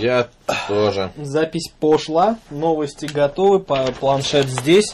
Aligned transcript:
Я 0.00 0.28
тоже. 0.68 1.10
Запись 1.16 1.70
пошла, 1.80 2.38
новости 2.50 3.06
готовы, 3.06 3.60
планшет 3.60 4.46
здесь. 4.48 4.92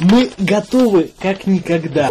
Мы 0.00 0.30
готовы 0.38 1.10
как 1.20 1.46
никогда. 1.46 2.08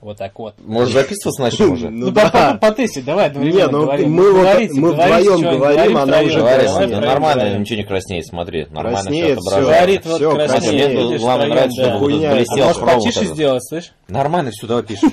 Вот 0.00 0.18
так 0.18 0.36
вот. 0.36 0.54
Может 0.58 0.94
записываться 0.94 1.42
начнем 1.42 1.72
уже? 1.74 1.88
Ну, 1.88 2.12
по- 2.12 2.28
по- 2.28 2.58
потестить, 2.60 3.04
давай 3.04 3.26
одновременно 3.28 3.56
Не, 3.58 3.66
ну, 3.68 3.82
говорим. 3.82 4.12
мы 4.12 4.32
Говорите, 4.32 4.74
мы 4.80 4.92
говорите, 4.94 5.20
вдвоем 5.30 5.38
что, 5.38 5.58
говорим, 5.58 5.96
она 5.96 6.20
уже 6.22 6.40
втроем, 6.40 6.90
нормально, 7.00 7.58
ничего 7.58 7.76
не 7.76 7.84
краснеет, 7.84 8.26
смотри. 8.26 8.66
Нормально 8.70 8.98
все 8.98 9.08
Краснеет, 9.10 9.38
отображает. 9.38 10.04
всё. 10.04 10.18
Говорит, 10.18 10.28
вот 10.28 10.34
краснеет. 10.34 10.62
краснеет. 10.62 11.08
Мне 11.08 11.18
главное 11.18 11.46
нравится, 11.46 11.82
да. 11.82 11.96
чтобы 11.96 12.12
тут 12.12 12.24
А 12.24 12.34
блестел 12.34 12.64
может 12.66 12.84
потише 12.84 13.24
сделать, 13.26 13.68
слышь? 13.68 13.92
Нормально, 14.08 14.50
все, 14.52 14.66
давай 14.66 14.82
пишем. 14.82 15.12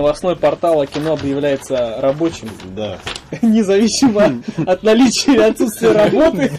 Новостной 0.00 0.34
портал 0.34 0.80
о 0.80 0.86
кино 0.86 1.12
объявляется 1.12 1.96
рабочим, 1.98 2.48
Да. 2.74 2.98
независимо 3.42 4.42
от 4.66 4.82
наличия 4.82 5.34
или 5.34 5.42
отсутствия 5.42 5.92
работы, 5.92 6.50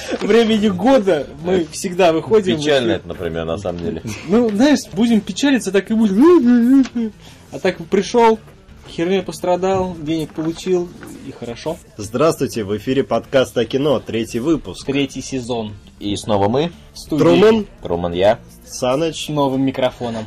времени 0.20 0.66
года, 0.66 1.24
мы 1.44 1.64
всегда 1.70 2.12
выходим. 2.12 2.58
Печально 2.58 2.92
это, 2.92 3.06
например, 3.06 3.44
на 3.44 3.56
самом 3.56 3.84
деле. 3.84 4.02
Ну, 4.26 4.50
знаешь, 4.50 4.80
будем 4.92 5.20
печалиться, 5.20 5.70
так 5.70 5.88
и 5.92 5.94
будем. 5.94 6.84
А 7.52 7.60
так 7.60 7.76
пришел, 7.86 8.40
херней 8.88 9.22
пострадал, 9.22 9.94
денег 10.00 10.34
получил, 10.34 10.88
и 11.26 11.32
хорошо. 11.32 11.76
Здравствуйте, 11.96 12.64
в 12.64 12.76
эфире 12.76 13.04
подкаст 13.04 13.56
о 13.58 13.64
кино, 13.64 14.00
третий 14.00 14.40
выпуск. 14.40 14.86
Третий 14.86 15.20
сезон. 15.20 15.74
И 16.00 16.14
снова 16.16 16.48
мы, 16.48 16.70
студии 16.94 17.22
Труман, 17.22 17.66
Труман 17.82 18.12
я. 18.12 18.38
Саныч 18.64 19.26
с 19.26 19.28
новым 19.28 19.62
микрофоном. 19.62 20.24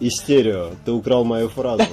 и 0.00 0.10
Стерео. 0.10 0.70
Ты 0.84 0.92
украл 0.92 1.24
мою 1.24 1.48
фразу. 1.48 1.84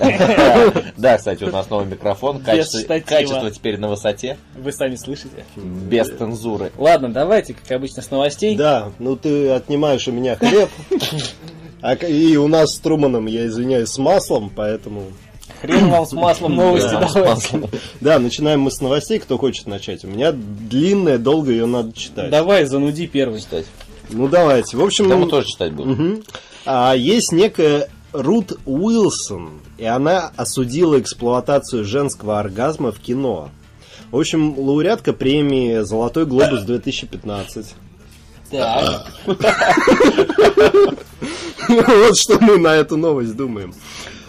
Да, 0.97 1.17
кстати, 1.17 1.43
у 1.43 1.51
нас 1.51 1.69
новый 1.69 1.85
микрофон. 1.85 2.41
Качество, 2.41 3.51
теперь 3.51 3.77
на 3.77 3.87
высоте. 3.87 4.37
Вы 4.55 4.71
сами 4.73 4.95
слышите. 4.95 5.45
Без 5.55 6.09
цензуры. 6.09 6.71
Ладно, 6.77 7.11
давайте, 7.11 7.53
как 7.53 7.71
обычно, 7.71 8.01
с 8.01 8.11
новостей. 8.11 8.55
Да, 8.55 8.91
ну 8.99 9.15
ты 9.15 9.49
отнимаешь 9.49 10.07
у 10.07 10.11
меня 10.11 10.35
хлеб. 10.35 10.69
А 11.81 11.95
и 11.95 12.35
у 12.35 12.47
нас 12.47 12.75
с 12.75 12.79
Труманом, 12.79 13.25
я 13.25 13.47
извиняюсь, 13.47 13.89
с 13.89 13.97
маслом, 13.97 14.51
поэтому... 14.55 15.05
Хрен 15.61 15.89
вам 15.89 16.05
с 16.07 16.11
маслом 16.11 16.55
новости 16.55 16.89
Да, 16.89 17.07
давайте. 17.13 17.29
маслом. 17.29 17.65
Да, 17.99 18.17
начинаем 18.19 18.61
мы 18.61 18.71
с 18.71 18.81
новостей, 18.81 19.19
кто 19.19 19.37
хочет 19.37 19.67
начать. 19.67 20.03
У 20.03 20.07
меня 20.07 20.31
длинная, 20.31 21.19
долго 21.19 21.51
ее 21.51 21.67
надо 21.67 21.93
читать. 21.93 22.31
Давай, 22.31 22.65
зануди 22.65 23.05
первый. 23.05 23.39
Читать. 23.41 23.65
Ну 24.09 24.27
давайте. 24.27 24.75
В 24.77 24.83
общем, 24.83 25.07
Да 25.07 25.15
мы 25.17 25.29
тоже 25.29 25.47
читать 25.47 25.73
будем. 25.73 25.91
Мгм. 25.91 26.23
А, 26.65 26.93
есть 26.95 27.31
некая 27.31 27.89
Рут 28.11 28.59
Уилсон, 28.65 29.61
и 29.77 29.85
она 29.85 30.31
осудила 30.35 30.99
эксплуатацию 30.99 31.85
женского 31.85 32.39
оргазма 32.39 32.91
в 32.91 32.99
кино. 32.99 33.49
В 34.09 34.19
общем, 34.19 34.57
лауреатка 34.57 35.13
премии 35.13 35.79
«Золотой 35.83 36.25
глобус 36.25 36.61
2015». 36.65 37.67
Так. 38.49 39.05
Вот 41.67 42.17
что 42.17 42.37
мы 42.39 42.57
на 42.57 42.75
эту 42.75 42.97
новость 42.97 43.37
думаем. 43.37 43.73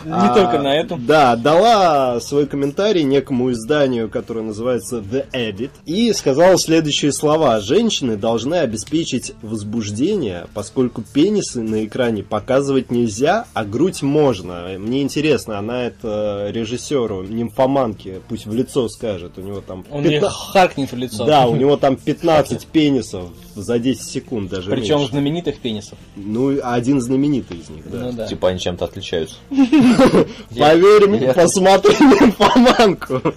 Не 0.07 0.13
А, 0.13 0.35
только 0.35 0.59
на 0.63 0.75
эту. 0.75 0.97
Да, 0.97 1.37
дала 1.37 2.21
свой 2.21 2.47
комментарий 2.47 3.03
некому 3.03 3.51
изданию, 3.53 4.09
которое 4.09 4.43
называется 4.43 4.99
The 4.99 5.27
Edit, 5.33 5.71
и 5.87 6.13
сказала 6.13 6.59
следующие 6.59 7.13
слова. 7.13 7.61
Женщины 7.61 8.17
должны 8.17 8.57
обеспечить 8.57 9.33
возбуждение, 9.43 10.47
поскольку 10.55 11.03
пенисы 11.03 11.61
на 11.63 11.85
экране 11.85 12.23
показывать 12.23 12.91
нельзя, 12.91 13.47
а 13.55 13.65
грудь 13.65 14.03
можно. 14.03 14.69
Мне 14.79 15.03
интересно, 15.03 15.59
она 15.59 15.85
это 15.85 16.49
режиссеру, 16.51 17.23
нимфоманке, 17.23 18.21
пусть 18.29 18.47
в 18.47 18.55
лицо 18.55 18.89
скажет. 18.89 19.39
У 19.39 19.41
него 19.41 19.61
там 19.61 19.85
Он 19.91 20.01
мне 20.01 20.13
15 20.21 20.37
харкнет 20.39 20.93
в 20.93 20.97
лицо. 20.97 21.25
Да, 21.25 21.47
у 21.47 21.57
него 21.57 21.77
там 21.77 21.97
15 22.05 22.67
пенисов 22.67 23.29
за 23.55 23.79
10 23.79 24.03
секунд 24.03 24.51
даже 24.51 24.71
Причем 24.71 24.99
меньше. 24.99 25.13
знаменитых 25.13 25.59
пенисов. 25.59 25.99
Ну, 26.17 26.59
один 26.63 27.01
знаменитый 27.01 27.59
из 27.59 27.69
них, 27.71 27.91
да. 27.91 27.99
Ну 27.99 28.13
да. 28.13 28.27
Типа 28.27 28.49
они 28.49 28.59
чем-то 28.59 28.85
отличаются. 28.85 29.37
Поверь 30.59 31.09
мне, 31.09 31.33
посмотри 31.33 31.95
нимфоманку. 31.95 33.35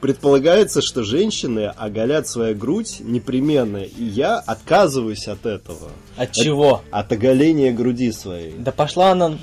Предполагается, 0.00 0.80
что 0.80 1.02
женщины 1.02 1.72
оголят 1.76 2.28
свою 2.28 2.56
грудь 2.56 2.98
непременно, 3.00 3.78
и 3.78 4.04
я 4.04 4.38
отказываюсь 4.38 5.26
от 5.26 5.46
этого. 5.46 5.90
От 6.16 6.32
чего? 6.32 6.82
От 6.90 7.12
оголения 7.12 7.72
груди 7.72 8.12
своей. 8.12 8.54
Да 8.58 8.72
пошла 8.72 9.12
она... 9.12 9.38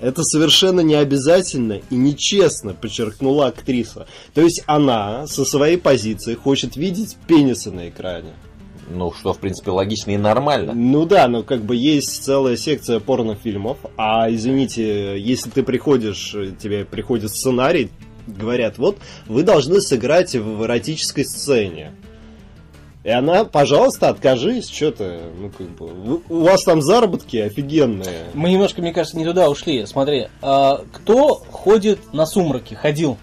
Это 0.00 0.22
совершенно 0.22 0.78
не 0.78 0.94
обязательно 0.94 1.80
и 1.90 1.96
нечестно, 1.96 2.72
подчеркнула 2.72 3.48
актриса. 3.48 4.06
То 4.32 4.42
есть 4.42 4.62
она 4.66 5.26
со 5.26 5.44
своей 5.44 5.76
позиции 5.76 6.34
хочет 6.34 6.76
видеть 6.76 7.16
пенисы 7.26 7.72
на 7.72 7.88
экране. 7.88 8.32
Ну, 8.90 9.12
что, 9.12 9.32
в 9.32 9.38
принципе, 9.38 9.70
логично 9.70 10.12
и 10.12 10.16
нормально. 10.16 10.72
Ну 10.74 11.04
да, 11.04 11.28
но 11.28 11.42
как 11.42 11.62
бы 11.62 11.76
есть 11.76 12.24
целая 12.24 12.56
секция 12.56 13.00
порнофильмов, 13.00 13.78
а 13.96 14.30
извините, 14.30 15.20
если 15.20 15.50
ты 15.50 15.62
приходишь, 15.62 16.34
тебе 16.58 16.84
приходит 16.84 17.30
сценарий, 17.30 17.90
говорят, 18.26 18.78
вот 18.78 18.98
вы 19.26 19.42
должны 19.42 19.80
сыграть 19.80 20.34
в 20.34 20.64
эротической 20.64 21.24
сцене. 21.24 21.92
И 23.04 23.10
она, 23.10 23.44
пожалуйста, 23.44 24.08
откажись, 24.08 24.68
что 24.68 24.90
ты, 24.90 25.18
ну 25.38 25.50
как 25.56 25.68
бы, 25.68 26.20
у 26.28 26.40
вас 26.42 26.64
там 26.64 26.82
заработки 26.82 27.36
офигенные. 27.36 28.24
Мы 28.34 28.50
немножко, 28.50 28.82
мне 28.82 28.92
кажется, 28.92 29.16
не 29.16 29.24
туда 29.24 29.48
ушли. 29.48 29.86
Смотри, 29.86 30.28
а 30.42 30.82
кто 30.92 31.36
ходит 31.50 32.12
на 32.12 32.26
сумраке? 32.26 32.74
Ходил. 32.74 33.16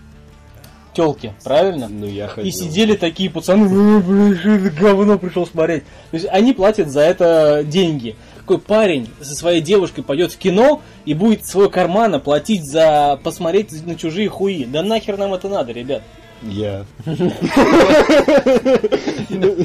Телки, 0.95 1.33
правильно? 1.43 1.87
Ну 1.89 2.05
я 2.05 2.27
ходил. 2.27 2.49
И 2.49 2.51
сидели 2.51 2.95
такие 2.95 3.29
пацаны, 3.29 3.65
«Ой, 3.65 4.01
блин, 4.01 4.37
что 4.37 4.49
это 4.51 4.69
говно 4.69 5.17
пришел 5.19 5.45
смотреть. 5.45 5.83
То 6.11 6.17
есть 6.17 6.27
они 6.29 6.53
платят 6.53 6.89
за 6.89 7.01
это 7.01 7.63
деньги. 7.65 8.15
Какой 8.39 8.59
парень 8.59 9.09
со 9.21 9.35
своей 9.35 9.61
девушкой 9.61 10.03
пойдет 10.03 10.31
в 10.31 10.37
кино 10.37 10.81
и 11.03 11.13
будет 11.13 11.45
своего 11.45 11.69
кармана 11.69 12.19
платить 12.19 12.63
за 12.63 13.19
посмотреть 13.23 13.85
на 13.85 13.95
чужие 13.95 14.29
хуи. 14.29 14.65
Да 14.65 14.83
нахер 14.83 15.17
нам 15.17 15.33
это 15.33 15.49
надо, 15.49 15.73
ребят. 15.73 16.03
Я. 16.41 16.85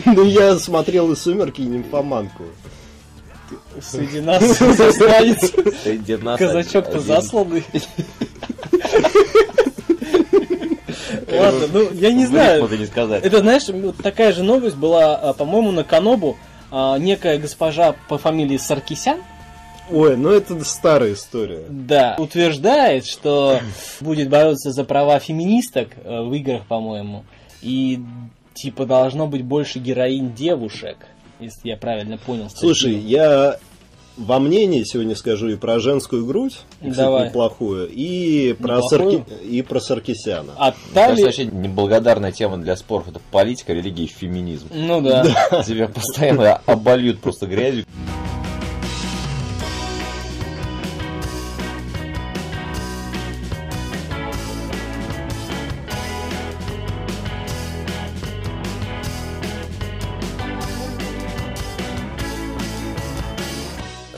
Ну 0.05 0.25
я 0.25 0.57
смотрел 0.57 1.13
и 1.13 1.17
«Сумерки», 1.17 1.61
и 1.61 1.67
«Нимфоманку». 1.67 2.45
Среди 3.81 4.21
нас 4.21 4.43
нас 6.23 6.39
казачок-то 6.39 7.01
засланный. 7.01 7.65
Ладно, 11.33 11.67
ну 11.73 11.91
я 11.93 12.13
не 12.13 12.27
знаю. 12.27 12.69
Это, 13.23 13.39
знаешь, 13.39 13.65
такая 14.03 14.33
же 14.33 14.43
новость 14.43 14.77
была, 14.77 15.17
а, 15.17 15.33
по-моему, 15.33 15.71
на 15.73 15.85
Канобу. 15.85 16.37
А, 16.71 16.99
Некая 16.99 17.39
госпожа 17.39 17.95
по 18.09 18.19
фамилии 18.19 18.57
Саркисян, 18.57 19.19
Ой, 19.91 20.17
ну 20.17 20.31
это 20.31 20.63
старая 20.65 21.15
история. 21.15 21.65
да, 21.69 22.15
утверждает, 22.19 23.07
что 23.07 23.61
будет 24.01 24.29
бороться 24.29 24.71
за 24.71 24.85
права 24.85 25.19
феминисток 25.19 25.89
э, 25.97 26.23
в 26.23 26.33
играх, 26.33 26.67
по-моему. 26.67 27.25
И 27.61 28.01
типа 28.55 28.87
должно 28.87 29.27
быть 29.27 29.43
больше 29.43 29.79
героинь 29.81 30.33
девушек, 30.33 30.97
если 31.41 31.71
я 31.71 31.77
правильно 31.77 32.19
понял. 32.19 32.49
Слушай, 32.55 32.95
я 32.95 33.59
во 34.21 34.39
мнении 34.39 34.85
сегодня 34.85 35.17
скажу 35.17 35.49
и 35.49 35.57
про 35.57 35.79
женскую 35.81 36.25
грудь, 36.27 36.59
кстати, 36.79 36.97
Давай. 36.97 37.29
неплохую, 37.29 37.89
и 37.91 38.53
про, 38.53 38.77
Неплохую? 38.77 39.11
Сарки- 39.27 39.45
и 39.47 39.63
про 39.63 39.81
Саркисяна. 39.81 40.53
а 40.57 40.73
Кажется, 40.73 40.95
Тали... 40.95 41.23
вообще 41.25 41.45
неблагодарная 41.47 42.31
тема 42.33 42.59
для 42.59 42.77
споров. 42.77 43.09
Это 43.09 43.21
политика, 43.31 43.73
религия 43.73 44.05
и 44.05 44.07
феминизм. 44.07 44.69
Ну 44.73 45.01
да. 45.01 45.25
Тебя 45.67 45.89
постоянно 45.89 46.61
обольют 46.67 47.21
просто 47.21 47.47
грязью. 47.47 47.85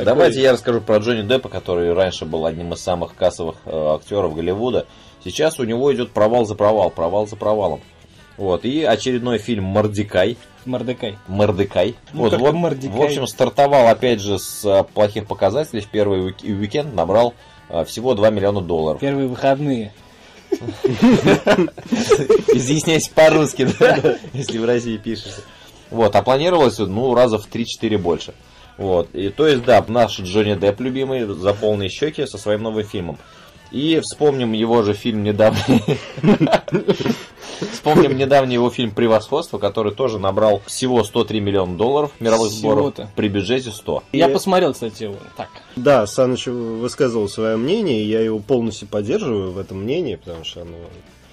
Давайте 0.05 0.43
я 0.43 0.53
расскажу 0.53 0.81
про 0.81 0.99
Джонни 0.99 1.27
Деппа, 1.27 1.49
который 1.49 1.93
раньше 1.93 2.25
был 2.25 2.47
одним 2.47 2.73
из 2.73 2.81
самых 2.81 3.15
кассовых 3.15 3.57
э, 3.65 3.95
актеров 3.95 4.35
Голливуда. 4.35 4.87
Сейчас 5.25 5.59
у 5.61 5.65
него 5.65 5.93
идет 5.95 6.13
провал 6.13 6.45
за 6.47 6.55
провал, 6.55 6.91
провал 6.91 7.27
за 7.27 7.37
провалом. 7.37 7.81
Вот, 8.37 8.65
и 8.65 8.83
очередной 8.83 9.39
фильм 9.39 9.65
«Мордекай». 9.65 10.37
Мордекай. 10.65 11.19
Мордекай. 11.27 11.97
Ну, 12.13 12.23
вот, 12.23 12.33
вот, 12.39 12.55
Мордекай. 12.55 12.97
в 12.97 13.03
общем, 13.03 13.27
стартовал 13.27 13.89
опять 13.89 14.21
же 14.21 14.39
с 14.39 14.65
э, 14.65 14.85
плохих 14.85 15.27
показателей. 15.27 15.81
В 15.83 15.89
первый 15.89 16.31
уик- 16.31 16.43
уикенд 16.45 16.95
набрал 16.95 17.35
а, 17.69 17.85
всего 17.85 18.15
2 18.15 18.31
миллиона 18.31 18.61
долларов. 18.61 19.01
Первые 19.01 19.29
выходные. 19.29 19.93
Изъясняйся 22.53 23.11
по-русски, 23.15 23.69
да? 23.79 24.19
Если 24.35 24.59
в 24.59 24.65
России 24.65 24.99
пишешь. 24.99 25.37
Вот, 25.91 26.15
а 26.15 26.23
планировалось, 26.23 26.79
ну, 26.79 27.15
раза 27.15 27.39
в 27.39 27.49
3-4 27.49 27.99
больше. 27.99 28.35
Вот, 28.79 29.09
и 29.15 29.29
то 29.29 29.47
есть, 29.47 29.65
да, 29.65 29.85
наш 29.87 30.19
Джонни 30.19 30.55
Депп 30.55 30.81
любимый 30.81 31.25
за 31.25 31.55
полные 31.55 31.89
щеки 31.89 32.27
со 32.27 32.39
своим 32.39 32.63
новым 32.63 32.85
фильмом. 32.85 33.19
И 33.71 34.01
вспомним 34.01 34.53
его 34.53 34.83
же 34.83 34.93
фильм 34.93 35.23
недавний. 35.23 35.83
Вспомним 37.73 38.17
недавний 38.17 38.55
его 38.55 38.71
фильм 38.71 38.91
«Превосходство», 38.91 39.59
который 39.59 39.95
тоже 39.95 40.19
набрал 40.19 40.61
всего 40.67 41.03
103 41.05 41.41
миллиона 41.41 41.77
долларов 41.77 42.11
мировых 42.21 42.51
сборов 42.51 42.95
при 43.17 43.29
бюджете 43.29 43.71
100. 43.71 44.03
Я 44.13 44.29
посмотрел, 44.29 44.73
кстати, 44.73 45.05
его. 45.05 45.17
Так. 45.37 45.49
Да, 45.77 46.07
Саныч 46.07 46.47
высказывал 46.47 47.29
свое 47.29 47.57
мнение, 47.57 48.03
и 48.03 48.09
я 48.09 48.21
его 48.21 48.41
полностью 48.41 48.89
поддерживаю 48.89 49.53
в 49.53 49.59
этом 49.59 49.83
мнении, 49.83 50.17
потому 50.17 50.45
что 50.45 50.63
оно... 50.63 50.77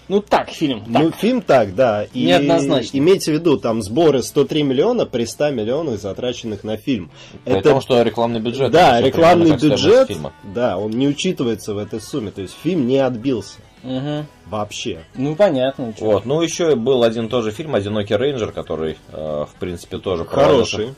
Ну 0.10 0.22
так, 0.22 0.50
фильм. 0.50 0.80
Так. 0.82 0.90
Ну, 1.04 1.12
фильм 1.12 1.42
так, 1.42 1.76
да. 1.76 2.06
И 2.14 2.26
Неоднозначно. 2.26 2.98
Имейте 2.98 3.32
в 3.32 3.36
виду, 3.36 3.58
там 3.58 3.84
сборы 3.84 4.24
103 4.24 4.64
миллиона 4.64 5.06
при 5.06 5.26
100 5.26 5.52
миллионах, 5.52 6.00
затраченных 6.00 6.64
на 6.64 6.78
фильм. 6.78 7.12
При 7.46 7.62
том, 7.62 7.80
что 7.80 8.02
рекламный 8.02 8.40
бюджет. 8.40 8.72
Да, 8.72 9.00
это 9.00 9.08
рекламный 9.08 9.56
бюджет, 9.56 10.08
фильма. 10.08 10.34
да, 10.44 10.78
он 10.78 10.92
не 10.92 11.08
учитывается 11.08 11.76
в 11.76 11.78
этой 11.78 12.02
сумме. 12.02 12.32
То 12.32 12.42
есть 12.42 12.56
фильм 12.64 12.88
не 12.88 12.98
отбился 12.98 13.60
Мгм. 13.84 14.26
вообще. 14.48 15.00
Ну 15.16 15.36
понятно. 15.36 15.94
чё. 15.94 16.06
Вот, 16.06 16.26
ну 16.26 16.42
еще 16.42 16.76
был 16.76 17.04
один 17.04 17.30
тоже 17.30 17.52
фильм 17.52 17.76
«Одинокий 17.76 18.16
рейнджер», 18.16 18.52
который, 18.52 18.98
э, 19.12 19.46
в 19.48 19.60
принципе, 19.60 20.00
тоже. 20.00 20.26
Хороший. 20.26 20.96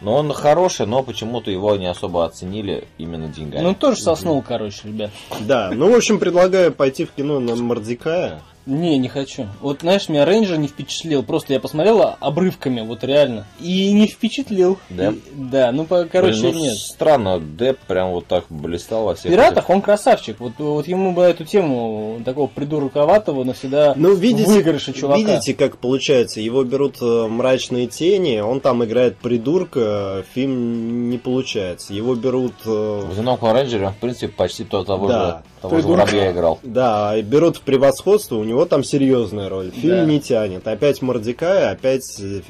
Но 0.00 0.16
он 0.16 0.32
хороший, 0.32 0.86
но 0.86 1.02
почему-то 1.02 1.50
его 1.50 1.76
не 1.76 1.86
особо 1.86 2.24
оценили 2.24 2.88
именно 2.98 3.28
деньгами. 3.28 3.62
Ну 3.62 3.74
тоже 3.74 4.00
соснул, 4.00 4.42
короче, 4.42 4.80
ребят. 4.84 5.10
Да, 5.40 5.70
ну, 5.72 5.92
в 5.92 5.96
общем, 5.96 6.18
предлагаю 6.18 6.72
пойти 6.72 7.04
в 7.04 7.12
кино 7.12 7.38
на 7.38 7.54
Мордекая. 7.54 8.42
Не, 8.64 8.96
не 8.98 9.08
хочу. 9.08 9.48
Вот, 9.60 9.80
знаешь, 9.80 10.08
меня 10.08 10.24
рейнджер 10.24 10.56
не 10.56 10.68
впечатлил. 10.68 11.24
Просто 11.24 11.52
я 11.52 11.58
посмотрел 11.58 12.14
обрывками, 12.20 12.80
вот 12.80 13.02
реально. 13.02 13.44
И 13.58 13.92
не 13.92 14.06
впечатлил. 14.06 14.78
Да? 14.88 15.10
И- 15.10 15.18
да, 15.34 15.72
ну, 15.72 15.84
по- 15.84 16.04
короче, 16.04 16.40
Блин, 16.42 16.54
ну, 16.54 16.60
нет. 16.60 16.76
Странно, 16.76 17.40
Деп 17.40 17.78
прям 17.80 18.12
вот 18.12 18.26
так 18.28 18.44
блистал 18.50 19.04
во 19.06 19.14
В 19.14 19.18
всех. 19.18 19.32
пиратах 19.32 19.68
он 19.68 19.82
красавчик. 19.82 20.38
Вот, 20.38 20.52
вот 20.58 20.86
ему 20.86 21.12
бы 21.12 21.22
эту 21.22 21.44
тему 21.44 22.20
такого 22.24 22.46
придурковатого 22.46 23.42
навсегда 23.42 23.94
Ну, 23.96 24.14
видите, 24.14 24.48
выигрыша 24.48 24.92
чувака. 24.92 25.18
видите, 25.18 25.54
как 25.54 25.78
получается. 25.78 26.40
Его 26.40 26.62
берут 26.62 26.98
э, 27.02 27.26
мрачные 27.28 27.88
тени, 27.88 28.38
он 28.40 28.60
там 28.60 28.84
играет 28.84 29.16
придурка, 29.16 30.24
фильм 30.34 31.10
не 31.10 31.18
получается. 31.18 31.94
Его 31.94 32.14
берут... 32.14 32.54
э, 32.64 33.02
В 33.06 33.12
«Одиноком 33.12 33.52
рейнджере» 33.54 33.86
он, 33.88 33.92
в 33.92 33.96
принципе, 33.96 34.28
почти 34.28 34.64
то, 34.64 34.84
того, 34.84 35.08
Да. 35.08 35.26
же, 35.26 35.42
того 35.62 35.76
же 35.76 35.82
Придурка. 35.82 36.00
воробья 36.02 36.32
играл. 36.32 36.58
Да, 36.62 37.20
берут 37.22 37.56
в 37.56 37.60
превосходство, 37.62 38.36
у 38.36 38.44
него 38.44 38.66
там 38.66 38.84
серьезная 38.84 39.48
роль. 39.48 39.70
Фильм 39.70 39.96
Да. 39.96 40.04
не 40.04 40.20
тянет. 40.20 40.66
Опять 40.68 41.00
Мордекая, 41.00 41.70
опять... 41.70 42.20
э, 42.20 42.40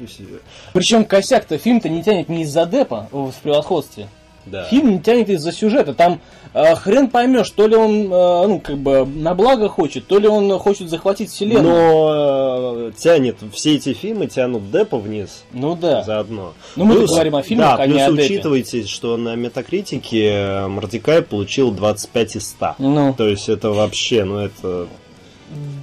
Причем 0.73 1.05
косяк-то 1.05 1.57
фильм-то 1.57 1.87
не 1.89 2.03
тянет 2.03 2.27
не 2.29 2.43
из-за 2.43 2.65
депа 2.65 3.07
в 3.11 3.31
превосходстве. 3.41 4.07
Да. 4.45 4.63
Фильм 4.65 4.91
не 4.91 4.99
тянет 4.99 5.29
из-за 5.29 5.51
сюжета. 5.51 5.93
Там 5.93 6.19
э, 6.53 6.75
хрен 6.75 7.09
поймешь, 7.09 7.49
то 7.51 7.65
ли 7.67 7.75
он 7.75 8.11
э, 8.11 8.47
ну, 8.47 8.59
как 8.59 8.77
бы 8.77 9.05
на 9.05 9.33
благо 9.33 9.69
хочет, 9.69 10.05
то 10.07 10.19
ли 10.19 10.27
он 10.27 10.51
хочет 10.59 10.89
захватить 10.89 11.29
вселенную. 11.31 11.63
Но 11.73 12.73
э, 12.89 12.91
тянет, 12.97 13.37
все 13.53 13.75
эти 13.75 13.93
фильмы 13.93 14.27
тянут 14.27 14.69
Деппа 14.71 14.97
вниз 14.97 15.43
Ну 15.53 15.75
да. 15.75 16.03
заодно. 16.03 16.53
Ну 16.75 16.85
мы 16.85 16.95
Плюс- 16.95 17.09
говорим 17.11 17.35
о 17.35 17.41
фильмах, 17.43 17.77
да, 17.77 17.83
а 17.83 17.87
не 17.87 17.93
плюс 17.93 18.07
о 18.07 18.11
депе. 18.11 18.23
учитывайте, 18.23 18.85
что 18.85 19.15
на 19.17 19.35
Метакритике 19.35 20.25
э, 20.33 20.67
Мордекай 20.67 21.21
получил 21.21 21.71
25 21.71 22.35
из 22.35 22.47
100. 22.49 22.75
Ну. 22.79 23.13
То 23.17 23.27
есть 23.29 23.47
это 23.49 23.71
вообще, 23.71 24.23
ну 24.25 24.39
это... 24.39 24.87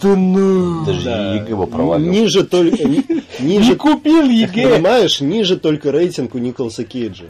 Да 0.02 0.16
ну. 0.16 0.84
Даже 0.84 1.04
да, 1.04 1.34
ЕГЭ 1.36 1.54
бы 1.54 1.66
провалил. 1.66 2.10
Ниже 2.10 2.44
только... 2.44 2.76
ни- 3.40 3.46
Не 3.46 3.58
Ниже 3.58 3.76
купил 3.76 4.24
ЕГЭ. 4.28 4.68
Понимаешь, 4.74 5.20
ниже 5.20 5.56
только 5.58 5.90
рейтинг 5.92 6.34
у 6.34 6.38
Николаса 6.38 6.84
Кейджа. 6.84 7.26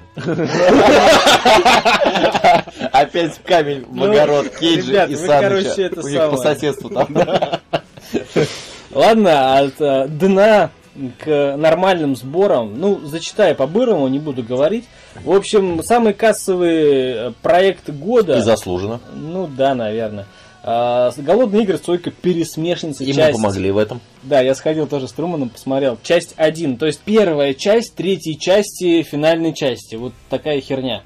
Опять 2.93 3.41
камень 3.45 3.85
в 3.87 3.95
Ну, 3.95 4.11
огород 4.11 4.49
Кейджа 4.59 5.05
и 5.05 5.17
Саныча. 5.17 5.91
У 6.03 6.09
них 6.09 6.31
по 6.31 6.37
соседству 6.37 6.91
там. 6.91 7.09
Ладно, 8.93 9.59
от 9.59 9.81
э, 9.81 10.09
дна 10.09 10.71
к 11.19 11.55
нормальным 11.57 12.17
сборам, 12.17 12.79
ну, 12.79 13.01
зачитаю 13.05 13.55
по-бырому, 13.55 14.09
не 14.09 14.19
буду 14.19 14.43
говорить. 14.43 14.87
В 15.25 15.31
общем, 15.33 15.83
самый 15.85 16.13
кассовый 16.13 16.83
э, 16.83 17.33
проект 17.41 17.89
года... 17.91 18.39
И 18.39 18.43
заслуженно. 18.43 19.01
Ну 19.15 19.47
да, 19.47 19.75
наверное. 19.77 20.27
А, 20.63 21.13
Голодные 21.17 21.63
игры 21.63 21.79
стойка 21.79 22.11
пересмешница. 22.11 23.05
Ему 23.05 23.15
часть... 23.15 23.37
помогли 23.37 23.71
в 23.71 23.79
этом. 23.79 24.01
Да, 24.23 24.41
я 24.41 24.55
сходил 24.55 24.87
тоже 24.87 25.09
с 25.09 25.13
Труманом, 25.13 25.49
посмотрел. 25.49 25.99
Часть 26.03 26.35
1, 26.37 26.77
то 26.77 26.87
есть 26.87 27.01
первая 27.01 27.55
часть 27.55 27.95
третьей 27.95 28.39
части 28.39 29.03
финальной 29.03 29.55
части. 29.55 29.95
Вот 29.95 30.13
такая 30.29 30.61
херня. 30.61 31.03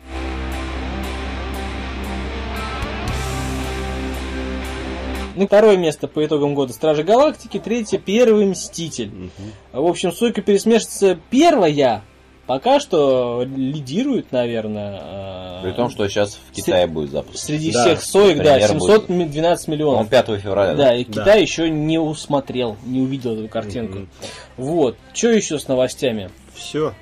Ну, 5.36 5.46
второе 5.48 5.76
место 5.76 6.06
по 6.06 6.24
итогам 6.24 6.54
года 6.54 6.72
Стражи 6.72 7.02
Галактики, 7.02 7.58
третье 7.58 7.98
Первый 7.98 8.46
Мститель. 8.46 9.30
В 9.72 9.84
общем, 9.84 10.12
Сойка 10.12 10.42
пересмешница 10.42 11.18
первая 11.30 12.04
пока 12.46 12.80
что 12.80 13.44
лидирует, 13.56 14.32
наверное. 14.32 14.98
а, 15.02 15.62
При 15.62 15.72
том, 15.72 15.90
что 15.90 16.08
сейчас 16.08 16.38
в 16.50 16.52
Китае 16.52 16.86
будет 16.86 17.10
запуск. 17.10 17.38
Среди 17.38 17.72
Да, 17.72 17.82
всех 17.84 18.02
соек, 18.02 18.38
да, 18.38 18.54
премьера 18.54 18.68
712 18.80 19.68
миллионов. 19.68 20.00
Он 20.02 20.08
5 20.08 20.38
февраля. 20.40 20.74
Да, 20.74 20.94
и 20.94 21.04
Да. 21.04 21.12
Китай 21.12 21.42
еще 21.42 21.70
не 21.70 21.98
усмотрел, 21.98 22.76
не 22.84 23.00
увидел 23.00 23.34
эту 23.38 23.48
картинку. 23.48 23.98
Мгм. 23.98 24.08
Вот. 24.56 24.96
Что 25.12 25.30
еще 25.30 25.58
с 25.58 25.68
новостями? 25.68 26.30
Все. 26.54 26.92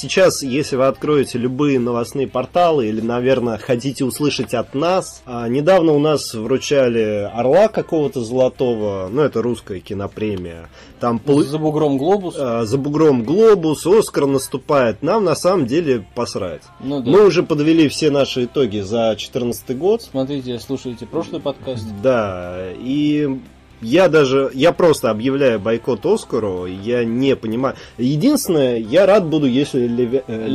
Сейчас, 0.00 0.42
если 0.42 0.76
вы 0.76 0.86
откроете 0.86 1.36
любые 1.36 1.78
новостные 1.78 2.26
порталы 2.26 2.86
или, 2.88 3.02
наверное, 3.02 3.58
хотите 3.58 4.02
услышать 4.02 4.54
от 4.54 4.74
нас, 4.74 5.20
а, 5.26 5.46
недавно 5.46 5.92
у 5.92 5.98
нас 5.98 6.32
вручали 6.32 7.30
Орла 7.34 7.68
какого-то 7.68 8.22
золотого, 8.22 9.10
ну 9.12 9.20
это 9.20 9.42
русская 9.42 9.78
кинопремия. 9.80 10.70
Там 11.00 11.18
полу- 11.18 11.42
За 11.44 11.58
бугром 11.58 11.98
глобус. 11.98 12.34
а, 12.38 12.64
за 12.64 12.78
бугром 12.78 13.24
глобус, 13.24 13.86
Оскар 13.86 14.24
наступает. 14.24 15.02
Нам 15.02 15.24
на 15.24 15.34
самом 15.34 15.66
деле 15.66 16.02
посрать. 16.14 16.62
Ну 16.82 17.02
да. 17.02 17.10
Мы 17.10 17.26
уже 17.26 17.42
подвели 17.42 17.86
все 17.90 18.10
наши 18.10 18.44
итоги 18.46 18.80
за 18.80 19.08
2014 19.08 19.74
год. 19.76 20.00
Смотрите, 20.00 20.58
слушайте 20.60 21.04
прошлый 21.04 21.42
подкаст. 21.42 21.84
Да, 22.02 22.56
и 22.78 23.38
я 23.80 24.08
даже, 24.08 24.50
я 24.54 24.72
просто 24.72 25.10
объявляю 25.10 25.58
бойкот 25.60 26.04
Оскару, 26.06 26.66
я 26.66 27.04
не 27.04 27.36
понимаю. 27.36 27.76
Единственное, 27.98 28.76
я 28.78 29.06
рад 29.06 29.26
буду, 29.26 29.46
если 29.46 29.82
Леви- 29.88 30.22
э, 30.26 30.46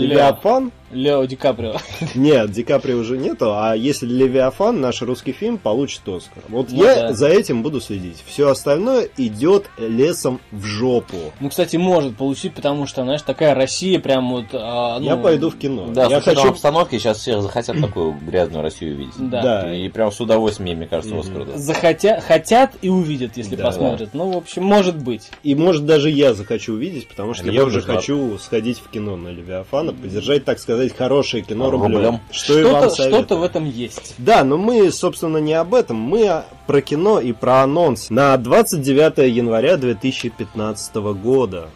Лео. 0.91 1.25
Ди 1.25 1.35
Каприо. 1.35 1.75
нет, 2.15 2.51
Ди 2.51 2.63
Каприо 2.63 2.97
уже 2.97 3.17
нету, 3.17 3.53
а 3.53 3.73
если 3.75 4.05
Левиафан, 4.05 4.79
наш 4.79 5.01
русский 5.01 5.31
фильм, 5.31 5.57
получит 5.57 6.07
Оскар. 6.07 6.43
Вот 6.49 6.67
Ну 6.71 6.83
я 6.83 6.95
да. 6.95 7.13
за 7.13 7.27
этим 7.27 7.63
буду 7.63 7.81
следить. 7.81 8.23
Все 8.25 8.49
остальное 8.49 9.09
идет 9.17 9.69
лесом 9.77 10.39
в 10.51 10.63
жопу. 10.65 11.17
Ну, 11.39 11.49
кстати, 11.49 11.77
может 11.77 12.15
получить, 12.17 12.53
потому 12.53 12.85
что, 12.85 13.03
знаешь, 13.03 13.21
такая 13.23 13.55
Россия 13.55 13.99
прям 13.99 14.29
вот... 14.31 14.45
а, 14.53 14.99
ну, 14.99 15.05
я 15.05 15.17
пойду 15.17 15.49
в 15.49 15.57
кино. 15.57 15.87
Да, 15.87 16.03
я 16.07 16.17
учетом 16.19 16.35
хочу... 16.35 16.49
обстановки 16.49 16.97
сейчас 16.97 17.17
всех 17.17 17.41
захотят 17.41 17.79
такую 17.81 18.13
грязную 18.13 18.61
Россию 18.61 18.95
видеть. 18.97 19.13
Да. 19.17 19.41
Да. 19.41 19.75
И 19.75 19.89
прям 19.89 20.11
с 20.11 20.19
удовольствием, 20.21 20.77
мне 20.77 20.87
кажется, 20.87 21.13
Мгм. 21.15 21.21
Оскар 21.21 21.45
даст. 21.45 21.57
Захотя... 21.59 22.21
Хотят 22.21 22.73
и 22.81 22.89
увидят, 22.89 23.37
если 23.37 23.55
Да. 23.55 23.65
посмотрят. 23.65 24.09
Ну, 24.13 24.31
в 24.31 24.37
общем, 24.37 24.63
может 24.63 24.97
быть. 24.97 25.29
И 25.43 25.55
может 25.55 25.85
даже 25.85 26.09
я 26.09 26.33
захочу 26.33 26.73
увидеть, 26.73 27.07
потому 27.07 27.33
что 27.33 27.47
Или 27.47 27.55
я 27.55 27.63
уже 27.65 27.81
хочу 27.81 28.37
сходить 28.37 28.79
в 28.79 28.89
кино 28.89 29.15
на 29.17 29.29
Левиафана, 29.29 29.93
поддержать, 29.93 30.45
так 30.45 30.59
сказать, 30.59 30.74
хорошее 30.93 31.43
кино 31.43 31.69
рублем. 31.69 31.93
Рублем. 31.93 32.19
Что 32.31 32.59
и 32.59 32.63
вам 32.63 32.81
Что-то 32.83 32.95
советую. 32.95 33.19
что-то 33.23 33.35
в 33.37 33.43
этом 33.43 33.65
есть. 33.65 34.15
Да, 34.17 34.43
но 34.43 34.57
мы, 34.57 34.91
собственно, 34.91 35.37
не 35.37 35.53
об 35.53 35.73
этом. 35.75 35.97
Мы 35.97 36.43
про 36.67 36.81
кино 36.81 37.19
и 37.19 37.31
про 37.33 37.61
анонс 37.63 38.09
на 38.09 38.35
29 38.37 39.29
января 39.35 39.77
2015 39.77 40.95
года. 40.95 41.69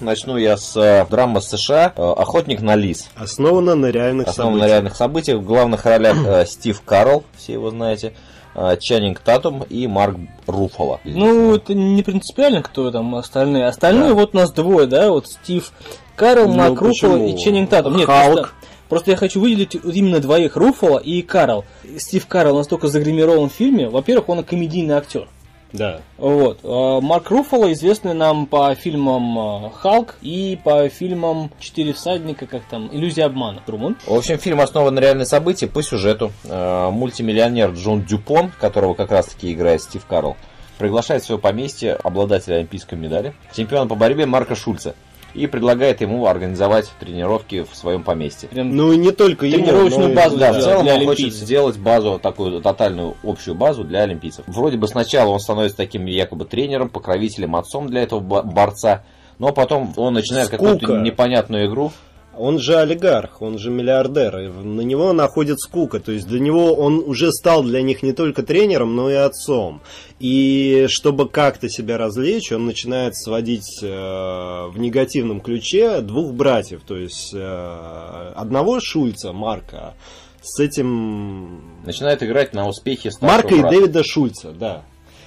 Начну 0.00 0.36
я 0.36 0.56
с 0.56 0.76
э, 0.76 1.06
драмы 1.08 1.40
США 1.40 1.92
э, 1.94 2.02
«Охотник 2.02 2.60
на 2.60 2.74
лис». 2.74 3.08
Основано 3.14 3.76
на 3.76 3.86
реальных 3.86 4.26
Основан 4.26 4.54
на 4.54 4.58
событиях. 4.58 4.70
реальных 4.72 4.96
событиях. 4.96 5.38
В 5.38 5.44
главных 5.44 5.84
ролях 5.86 6.16
э, 6.26 6.44
Стив 6.46 6.80
Карл, 6.84 7.22
все 7.38 7.52
его 7.52 7.70
знаете, 7.70 8.12
э, 8.54 8.76
Чаннинг 8.80 9.20
Татум 9.20 9.62
и 9.62 9.86
Марк 9.86 10.16
Руфало. 10.46 11.00
Ну, 11.04 11.54
это 11.54 11.74
не 11.74 12.02
принципиально, 12.02 12.62
кто 12.62 12.90
там 12.90 13.14
остальные. 13.14 13.66
Остальные 13.66 14.08
Да. 14.10 14.14
вот 14.14 14.34
нас 14.34 14.52
двое, 14.52 14.86
да, 14.86 15.10
вот 15.10 15.26
Стив 15.28 15.72
Карл, 16.16 16.48
Ну, 16.48 16.54
Марк 16.54 16.78
почему? 16.80 17.26
и 17.28 17.36
Ченнинг 17.38 17.70
Татум. 17.70 17.96
Нет, 17.96 18.06
Халк. 18.06 18.32
просто, 18.34 18.52
просто 18.88 19.10
я 19.12 19.16
хочу 19.16 19.40
выделить 19.40 19.74
именно 19.74 20.20
двоих, 20.20 20.56
Руффало 20.56 20.98
и 20.98 21.22
Карл. 21.22 21.64
Стив 21.98 22.26
Карл 22.26 22.56
настолько 22.56 22.88
загримирован 22.88 23.48
в 23.48 23.52
фильме, 23.52 23.88
во-первых, 23.88 24.28
он 24.28 24.44
комедийный 24.44 24.94
актер. 24.94 25.28
Да. 25.72 26.00
Вот. 26.18 26.60
Э, 26.62 27.00
Марк 27.00 27.30
Руффало, 27.30 27.72
известный 27.72 28.14
нам 28.14 28.46
по 28.46 28.74
фильмам 28.74 29.66
э, 29.66 29.70
«Халк» 29.74 30.16
и 30.20 30.58
по 30.62 30.88
фильмам 30.88 31.50
«Четыре 31.58 31.92
всадника», 31.92 32.46
как 32.46 32.62
там, 32.64 32.88
«Иллюзия 32.92 33.24
обмана». 33.24 33.60
Труман. 33.64 33.96
В 34.06 34.14
общем, 34.14 34.38
фильм 34.38 34.60
основан 34.60 34.94
на 34.94 35.00
реальной 35.00 35.26
событии 35.26 35.66
по 35.66 35.82
сюжету. 35.82 36.32
Э, 36.44 36.90
Мультимиллионер 36.90 37.70
Джон 37.70 38.02
Дюпон, 38.02 38.52
которого 38.60 38.94
как 38.94 39.10
раз 39.10 39.26
таки 39.26 39.52
играет 39.52 39.82
Стив 39.82 40.04
Карл, 40.06 40.36
приглашает 40.78 41.22
в 41.22 41.26
свое 41.26 41.40
поместье 41.40 41.94
обладателя 41.94 42.56
олимпийской 42.56 42.96
медали, 42.96 43.34
чемпиона 43.54 43.88
по 43.88 43.94
борьбе 43.94 44.26
Марка 44.26 44.54
Шульца, 44.54 44.94
и 45.34 45.46
предлагает 45.46 46.00
ему 46.00 46.26
организовать 46.26 46.90
тренировки 47.00 47.64
в 47.70 47.74
своем 47.76 48.02
поместье. 48.02 48.48
Ну 48.52 48.92
и 48.92 48.96
не 48.96 49.10
только 49.12 49.46
ему, 49.46 49.64
Тренировочную 49.64 50.10
и- 50.10 50.14
базу, 50.14 50.36
Да, 50.38 50.52
Да, 50.52 50.58
в 50.58 50.62
целом 50.62 50.84
для 50.84 50.94
он 50.96 51.04
хочет 51.06 51.32
сделать 51.32 51.78
базу, 51.78 52.18
такую 52.22 52.60
тотальную 52.60 53.16
общую 53.22 53.54
базу 53.54 53.84
для 53.84 54.02
олимпийцев. 54.02 54.44
Вроде 54.46 54.76
бы 54.76 54.88
сначала 54.88 55.30
он 55.30 55.40
становится 55.40 55.76
таким 55.76 56.06
якобы 56.06 56.44
тренером, 56.44 56.88
покровителем, 56.88 57.56
отцом 57.56 57.88
для 57.88 58.02
этого 58.02 58.20
бо- 58.20 58.42
борца, 58.42 59.04
но 59.38 59.52
потом 59.52 59.92
он 59.96 60.14
начинает 60.14 60.46
Скука. 60.48 60.62
какую-то 60.64 60.98
непонятную 60.98 61.66
игру. 61.66 61.92
Он 62.36 62.58
же 62.58 62.76
олигарх, 62.76 63.42
он 63.42 63.58
же 63.58 63.70
миллиардер, 63.70 64.38
и 64.38 64.48
на 64.48 64.80
него 64.80 65.12
находит 65.12 65.60
скука. 65.60 66.00
То 66.00 66.12
есть 66.12 66.26
для 66.26 66.40
него 66.40 66.72
он 66.72 66.98
уже 66.98 67.30
стал 67.30 67.62
для 67.62 67.82
них 67.82 68.02
не 68.02 68.12
только 68.12 68.42
тренером, 68.42 68.96
но 68.96 69.10
и 69.10 69.14
отцом. 69.14 69.82
И 70.18 70.86
чтобы 70.88 71.28
как-то 71.28 71.68
себя 71.68 71.98
развлечь, 71.98 72.50
он 72.52 72.64
начинает 72.64 73.16
сводить 73.16 73.80
э, 73.82 73.86
в 73.86 74.74
негативном 74.78 75.40
ключе 75.40 76.00
двух 76.00 76.32
братьев. 76.32 76.80
То 76.86 76.96
есть 76.96 77.32
э, 77.34 78.32
одного 78.34 78.80
Шульца, 78.80 79.32
Марка, 79.32 79.94
с 80.40 80.58
этим... 80.58 81.60
Начинает 81.84 82.22
играть 82.22 82.54
на 82.54 82.66
успехе 82.66 83.10
Марка 83.20 83.54
и 83.54 83.60
брата. 83.60 83.76
Дэвида 83.76 84.04
Шульца, 84.04 84.52
да. 84.52 84.84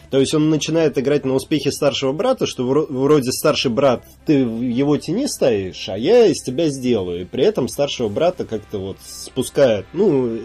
То 0.09 0.19
есть 0.19 0.33
он 0.33 0.49
начинает 0.49 0.97
играть 0.97 1.25
на 1.25 1.33
успехе 1.33 1.71
старшего 1.71 2.11
брата, 2.11 2.45
что 2.45 2.63
вро- 2.63 2.87
вроде 2.89 3.31
старший 3.31 3.71
брат, 3.71 4.03
ты 4.25 4.45
в 4.45 4.61
его 4.61 4.97
тени 4.97 5.27
стоишь, 5.27 5.89
а 5.89 5.97
я 5.97 6.25
из 6.25 6.41
тебя 6.41 6.69
сделаю. 6.69 7.21
И 7.21 7.25
при 7.25 7.43
этом 7.43 7.67
старшего 7.67 8.09
брата 8.09 8.45
как-то 8.45 8.77
вот 8.79 8.97
спускает, 9.05 9.85
ну, 9.93 10.39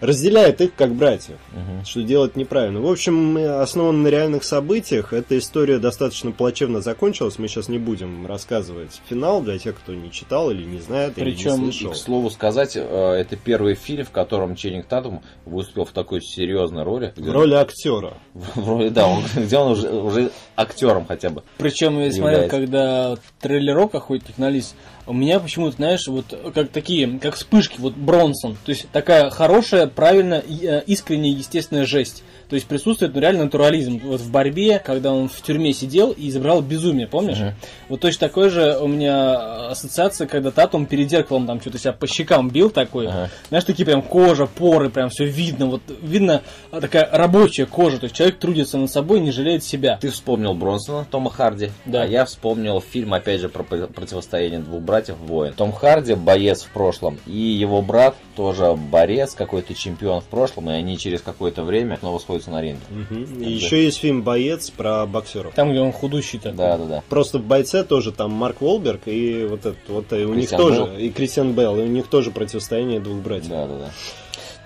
разделяет 0.00 0.60
их 0.60 0.74
как 0.74 0.92
братьев, 0.94 1.36
Мгм. 1.52 1.84
что 1.84 2.02
делать 2.02 2.36
неправильно. 2.36 2.80
В 2.80 2.90
общем, 2.90 3.36
основан 3.60 4.02
на 4.02 4.08
реальных 4.08 4.44
событиях. 4.44 5.12
Эта 5.12 5.38
история 5.38 5.78
достаточно 5.78 6.32
плачевно 6.32 6.80
закончилась. 6.80 7.38
Мы 7.38 7.48
сейчас 7.48 7.68
не 7.68 7.78
будем 7.78 8.26
рассказывать 8.26 9.00
финал 9.08 9.40
для 9.42 9.58
тех, 9.58 9.76
кто 9.76 9.94
не 9.94 10.10
читал 10.12 10.50
или 10.50 10.64
не 10.64 10.80
знает, 10.80 11.14
Причем 11.14 11.54
или 11.54 11.60
не 11.64 11.68
И, 11.68 11.72
слышал. 11.72 11.92
к 11.92 11.96
слову 11.96 12.30
сказать, 12.30 12.76
э, 12.76 12.80
это 12.80 13.36
первый 13.36 13.74
фильм, 13.74 14.04
в 14.04 14.10
котором 14.10 14.54
Ченнинг 14.56 14.86
Татум 14.86 15.22
выступил 15.44 15.84
в 15.84 15.92
такой 15.92 16.20
серьезной 16.20 16.82
роли. 16.82 17.12
В 17.16 17.30
роли 17.30 17.54
актера. 17.54 18.14
В 18.34 18.68
роли, 18.68 18.88
да, 18.90 19.06
он, 19.06 19.22
где 19.34 19.56
он 19.56 19.72
уже, 19.72 19.90
уже 19.90 20.30
актером 20.56 21.06
хотя 21.06 21.30
бы. 21.30 21.42
Причем 21.58 21.98
я 22.00 22.10
смотрел, 22.12 22.42
является. 22.42 22.48
когда 22.56 23.16
трейлерок 23.40 23.94
охотник 23.94 24.38
на 24.38 24.50
лис, 24.50 24.74
у 25.06 25.12
меня 25.12 25.40
почему-то, 25.40 25.76
знаешь, 25.76 26.06
вот 26.08 26.26
как 26.54 26.70
такие, 26.70 27.18
как 27.18 27.36
вспышки, 27.36 27.76
вот 27.78 27.94
Бронсон. 27.94 28.56
То 28.64 28.70
есть 28.70 28.86
такая 28.90 29.30
хорошая, 29.30 29.86
правильно, 29.86 30.34
э, 30.34 30.82
искренняя, 30.86 31.34
естественная 31.34 31.86
жесть. 31.86 32.24
То 32.48 32.54
есть 32.54 32.66
присутствует 32.66 33.14
ну, 33.14 33.20
реально 33.20 33.44
натурализм. 33.44 34.00
Вот 34.04 34.20
в 34.20 34.30
борьбе, 34.30 34.78
когда 34.78 35.12
он 35.12 35.28
в 35.28 35.42
тюрьме 35.42 35.72
сидел 35.72 36.12
и 36.12 36.28
изображал 36.28 36.62
безумие, 36.62 37.06
помнишь? 37.06 37.38
Мгм. 37.38 37.54
Вот 37.88 38.00
точно 38.00 38.28
такой 38.28 38.50
же 38.50 38.78
у 38.78 38.86
меня 38.86 39.68
ассоциация, 39.70 40.26
когда 40.26 40.50
Татум 40.50 40.86
перед 40.86 41.10
зеркалом 41.10 41.46
там 41.46 41.60
что-то 41.60 41.78
себя 41.78 41.92
по 41.92 42.06
щекам 42.06 42.48
бил 42.50 42.70
такой. 42.70 43.08
Ага. 43.08 43.30
Знаешь, 43.48 43.64
такие 43.64 43.84
прям 43.84 44.02
кожа, 44.02 44.46
поры, 44.46 44.90
прям 44.90 45.10
все 45.10 45.24
видно. 45.26 45.66
Вот 45.66 45.82
видно 46.00 46.42
а, 46.70 46.80
такая 46.80 47.08
рабочая 47.10 47.66
кожа. 47.66 47.98
То 47.98 48.04
есть 48.04 48.14
человек 48.14 48.38
трудится 48.38 48.78
над 48.78 48.90
собой, 48.90 49.20
не 49.20 49.32
жалеет 49.32 49.64
себя. 49.64 49.98
Ты 50.00 50.10
вспомнил 50.10 50.54
Бронсона, 50.54 51.06
Тома 51.10 51.30
Харди, 51.30 51.70
Да. 51.84 52.02
а 52.02 52.06
я 52.06 52.24
вспомнил 52.24 52.80
фильм, 52.80 53.14
опять 53.14 53.40
же, 53.40 53.48
про 53.48 53.64
противостояние 53.64 54.60
двух 54.60 54.82
братьев 54.82 55.16
воин. 55.18 55.52
Том 55.54 55.72
Харди, 55.72 56.14
боец 56.14 56.62
в 56.62 56.70
прошлом, 56.70 57.18
и 57.26 57.36
его 57.36 57.82
брат 57.82 58.14
тоже 58.36 58.74
борец, 58.76 59.34
какой-то 59.34 59.74
чемпион 59.74 60.20
в 60.20 60.24
прошлом, 60.24 60.70
и 60.70 60.74
они 60.74 60.98
через 60.98 61.22
какое-то 61.22 61.62
время 61.64 61.96
снова 61.98 62.18
сходятся 62.40 62.50
на 62.50 62.62
ринге. 62.62 62.80
Мгм. 62.90 63.42
И 63.42 63.50
еще 63.52 63.84
есть 63.84 63.98
фильм 63.98 64.22
«Боец» 64.22 64.70
про 64.70 65.06
боксеров. 65.06 65.54
Там, 65.54 65.70
где 65.70 65.80
он 65.80 65.92
худущий 65.92 66.38
такой. 66.38 66.56
Да, 66.58 66.76
да, 66.78 66.84
да. 66.84 67.02
Просто 67.08 67.38
в 67.38 67.42
бойце 67.42 67.84
тоже 67.84 68.12
там 68.12 68.30
Марк 68.32 68.60
Волберг 68.60 69.02
и 69.06 69.46
вот 69.48 69.60
этот 69.60 69.88
вот 69.88 70.12
и 70.12 70.24
у 70.24 70.34
них 70.34 70.48
Кристиан 70.48 70.60
тоже 70.60 70.84
Белл. 70.84 70.98
и 70.98 71.10
Кристиан 71.10 71.52
Белл, 71.52 71.78
и 71.78 71.82
у 71.82 71.86
них 71.86 72.06
тоже 72.08 72.30
противостояние 72.30 73.00
двух 73.00 73.18
братьев. 73.18 73.48
Да, 73.50 73.66
да, 73.66 73.78
да. 73.78 73.90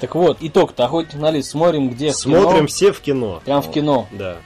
Так 0.01 0.15
вот, 0.15 0.39
итог-то, 0.41 0.85
охотник 0.85 1.21
на 1.21 1.31
лис, 1.31 1.51
смотрим 1.51 1.91
где 1.91 2.13
Смотрим 2.13 2.59
кино. 2.61 2.67
все 2.69 2.93
в 2.93 3.01
кино. 3.01 3.43
Прям 3.45 3.63
в 3.63 3.71
кино. 3.71 4.07
Да. 4.13 4.37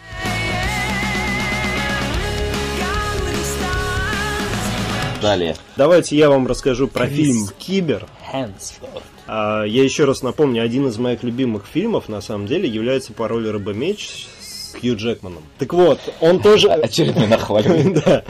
Далее. 5.22 5.56
Давайте 5.76 6.16
я 6.16 6.28
вам 6.28 6.46
расскажу 6.46 6.86
про 6.86 7.06
Крис. 7.06 7.16
фильм 7.16 7.48
Кибер. 7.58 8.06
Хэнсворт. 8.34 9.04
А, 9.26 9.64
я 9.64 9.84
еще 9.84 10.04
раз 10.04 10.22
напомню, 10.22 10.62
один 10.62 10.88
из 10.88 10.98
моих 10.98 11.22
любимых 11.22 11.66
фильмов 11.66 12.08
на 12.08 12.20
самом 12.20 12.46
деле 12.46 12.68
является 12.68 13.12
по 13.12 13.28
роли 13.28 13.48
Рыбомеч 13.48 14.26
с 14.40 14.74
Хью 14.80 14.96
Джекманом. 14.96 15.44
Так 15.58 15.72
вот, 15.72 16.00
он 16.20 16.40
тоже... 16.40 16.68
Очередной 16.72 17.28
нахваливание. 17.28 17.84
Да. 18.04 18.24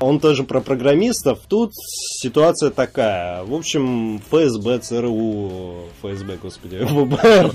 Он 0.00 0.20
тоже 0.20 0.44
про 0.44 0.60
программистов. 0.60 1.40
Тут 1.48 1.72
ситуация 1.74 2.70
такая. 2.70 3.44
В 3.44 3.54
общем, 3.54 4.20
ФСБ, 4.30 4.78
ЦРУ, 4.78 5.88
ФСБ, 6.02 6.38
господи, 6.42 6.76
ВБР 6.82 7.52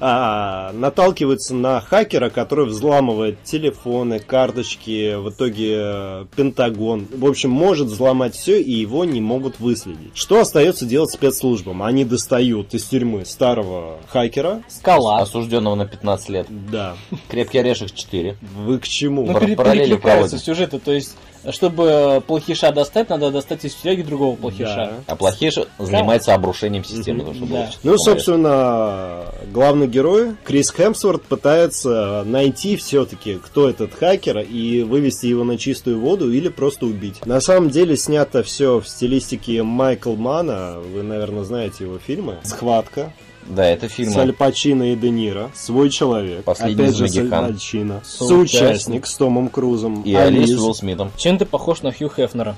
а, 0.00 0.72
наталкивается 0.72 1.54
на 1.54 1.80
хакера, 1.80 2.30
который 2.30 2.66
взламывает 2.66 3.42
телефоны, 3.44 4.18
карточки, 4.18 5.14
в 5.16 5.30
итоге 5.30 6.26
Пентагон. 6.36 7.06
В 7.12 7.26
общем, 7.26 7.50
может 7.50 7.88
взломать 7.88 8.34
все, 8.34 8.60
и 8.60 8.72
его 8.72 9.04
не 9.04 9.20
могут 9.20 9.60
выследить. 9.60 10.12
Что 10.14 10.40
остается 10.40 10.86
делать 10.86 11.10
спецслужбам? 11.12 11.82
Они 11.82 12.04
достают 12.04 12.74
из 12.74 12.84
тюрьмы 12.84 13.24
старого 13.24 13.98
хакера. 14.08 14.62
Скала. 14.68 15.18
Осужденного 15.18 15.74
на 15.74 15.86
15 15.86 16.28
лет. 16.30 16.46
Да. 16.70 16.96
Крепкий 17.28 17.58
орешек 17.58 17.92
4. 17.92 18.36
Вы 18.64 18.78
к 18.78 18.86
чему? 18.88 19.26
Ну, 19.26 19.32
пар- 19.32 19.44
перекликаются 19.46 19.98
проводим. 20.00 20.38
сюжеты, 20.38 20.78
то 20.78 20.92
есть, 20.92 21.16
чтобы 21.50 22.22
плохиша 22.26 22.72
достать, 22.72 23.08
надо 23.08 23.30
достать 23.30 23.64
из 23.64 23.74
тюряги 23.74 24.02
другого 24.02 24.36
плохиша. 24.36 24.74
Да. 24.74 24.92
А 25.06 25.16
плохиш 25.16 25.58
занимается 25.78 26.34
обрушением 26.34 26.84
системы. 26.84 27.34
Чтобы 27.34 27.52
Да. 27.52 27.70
Ну, 27.82 27.98
собственно, 27.98 29.26
главный 29.52 29.86
герой 29.86 30.36
Крис 30.44 30.70
Хемсворт 30.70 31.22
пытается 31.22 32.22
найти 32.24 32.76
все-таки, 32.76 33.34
кто 33.34 33.68
этот 33.68 33.94
хакер, 33.94 34.38
и 34.40 34.82
вывести 34.82 35.26
его 35.26 35.44
на 35.44 35.58
чистую 35.58 36.00
воду 36.00 36.32
или 36.32 36.48
просто 36.48 36.86
убить. 36.86 37.24
На 37.26 37.40
самом 37.40 37.70
деле 37.70 37.96
снято 37.96 38.42
все 38.42 38.80
в 38.80 38.88
стилистике 38.88 39.62
Майкл 39.62 40.14
Мана. 40.14 40.76
Вы, 40.92 41.02
наверное, 41.02 41.44
знаете 41.44 41.84
его 41.84 41.98
фильмы. 41.98 42.38
Схватка. 42.42 43.12
Да, 43.46 43.66
это 43.66 43.88
фильм. 43.88 44.12
С 44.12 44.16
Аль 44.16 44.32
Пачино 44.32 44.92
и 44.92 44.96
Де 44.96 45.10
Ниро. 45.10 45.50
Свой 45.54 45.90
человек. 45.90 46.44
Последний 46.44 46.82
Опять 46.82 46.96
же, 46.96 47.08
с 47.08 47.16
Аль. 47.16 47.28
Пачино. 47.28 48.00
Соучастник. 48.04 49.06
С 49.06 49.16
Томом 49.16 49.48
Крузом. 49.48 50.02
И 50.02 50.14
Алис 50.14 50.50
Алис. 50.50 50.60
Уилл 50.60 50.74
Смитом. 50.74 51.12
Чем 51.16 51.38
ты 51.38 51.44
похож 51.44 51.82
на 51.82 51.92
Хью 51.92 52.10
Хефнера? 52.14 52.56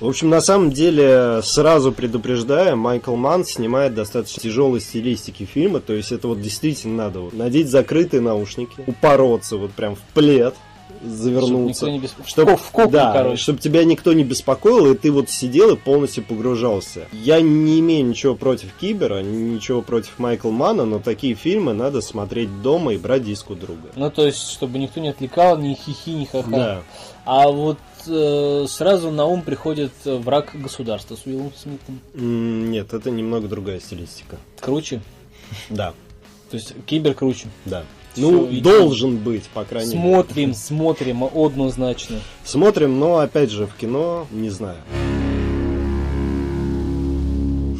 В 0.00 0.06
общем, 0.06 0.28
на 0.28 0.40
самом 0.40 0.70
деле, 0.70 1.40
сразу 1.42 1.90
предупреждаю, 1.90 2.76
Майкл 2.76 3.16
Манн 3.16 3.44
снимает 3.44 3.94
достаточно 3.94 4.40
тяжелой 4.42 4.80
стилистики 4.80 5.44
фильма, 5.44 5.80
то 5.80 5.92
есть 5.92 6.12
это 6.12 6.28
вот 6.28 6.40
действительно 6.40 7.04
надо 7.04 7.20
вот 7.20 7.32
надеть 7.32 7.68
закрытые 7.68 8.20
наушники, 8.20 8.76
упороться 8.86 9.56
вот 9.56 9.72
прям 9.72 9.96
в 9.96 10.00
плед, 10.14 10.54
завернуться. 11.04 11.46
Чтобы 11.46 11.68
никто 11.68 11.88
не 11.88 11.98
бес- 11.98 12.26
Чтоб, 12.26 12.48
в 12.58 12.70
кокон, 12.70 12.90
да, 12.92 13.12
короче. 13.12 13.42
чтобы 13.42 13.58
тебя 13.60 13.84
никто 13.84 14.12
не 14.12 14.24
беспокоил, 14.24 14.92
и 14.92 14.96
ты 14.96 15.10
вот 15.12 15.30
сидел 15.30 15.74
и 15.74 15.76
полностью 15.76 16.24
погружался. 16.24 17.06
Я 17.12 17.40
не 17.40 17.80
имею 17.80 18.06
ничего 18.06 18.34
против 18.34 18.68
Кибера, 18.80 19.22
ничего 19.22 19.82
против 19.82 20.18
Майкла 20.18 20.50
Мана, 20.50 20.84
но 20.84 20.98
такие 20.98 21.34
фильмы 21.34 21.72
надо 21.72 22.00
смотреть 22.00 22.62
дома 22.62 22.94
и 22.94 22.98
брать 22.98 23.24
диск 23.24 23.50
у 23.50 23.54
друга. 23.54 23.88
Ну, 23.96 24.10
то 24.10 24.26
есть, 24.26 24.50
чтобы 24.50 24.78
никто 24.78 25.00
не 25.00 25.08
отвлекал, 25.08 25.58
ни 25.58 25.74
хихи, 25.74 26.10
ни 26.10 26.24
ха-ха. 26.24 26.50
Да. 26.50 26.82
А 27.24 27.48
вот 27.48 27.78
э, 28.06 28.64
сразу 28.68 29.10
на 29.10 29.26
ум 29.26 29.42
приходит 29.42 29.92
э, 30.06 30.16
враг 30.16 30.50
государства 30.54 31.14
с 31.14 31.26
Уиллом 31.26 31.52
Смитом. 31.56 32.00
Нет, 32.14 32.92
это 32.94 33.10
немного 33.10 33.48
другая 33.48 33.80
стилистика. 33.80 34.38
Круче. 34.60 35.02
Да, 35.70 35.92
То 36.50 36.56
есть, 36.56 36.74
кибер 36.86 37.14
круче. 37.14 37.48
да. 37.66 37.84
Ну, 38.16 38.48
идем. 38.50 38.62
должен 38.62 39.16
быть, 39.16 39.44
по 39.48 39.64
крайней 39.64 39.94
мере. 39.94 40.02
Смотрим, 40.02 40.54
смотрим, 40.54 41.24
однозначно. 41.24 42.20
Смотрим, 42.44 42.98
но 42.98 43.18
опять 43.18 43.50
же 43.50 43.66
в 43.66 43.74
кино 43.74 44.26
не 44.30 44.50
знаю. 44.50 44.78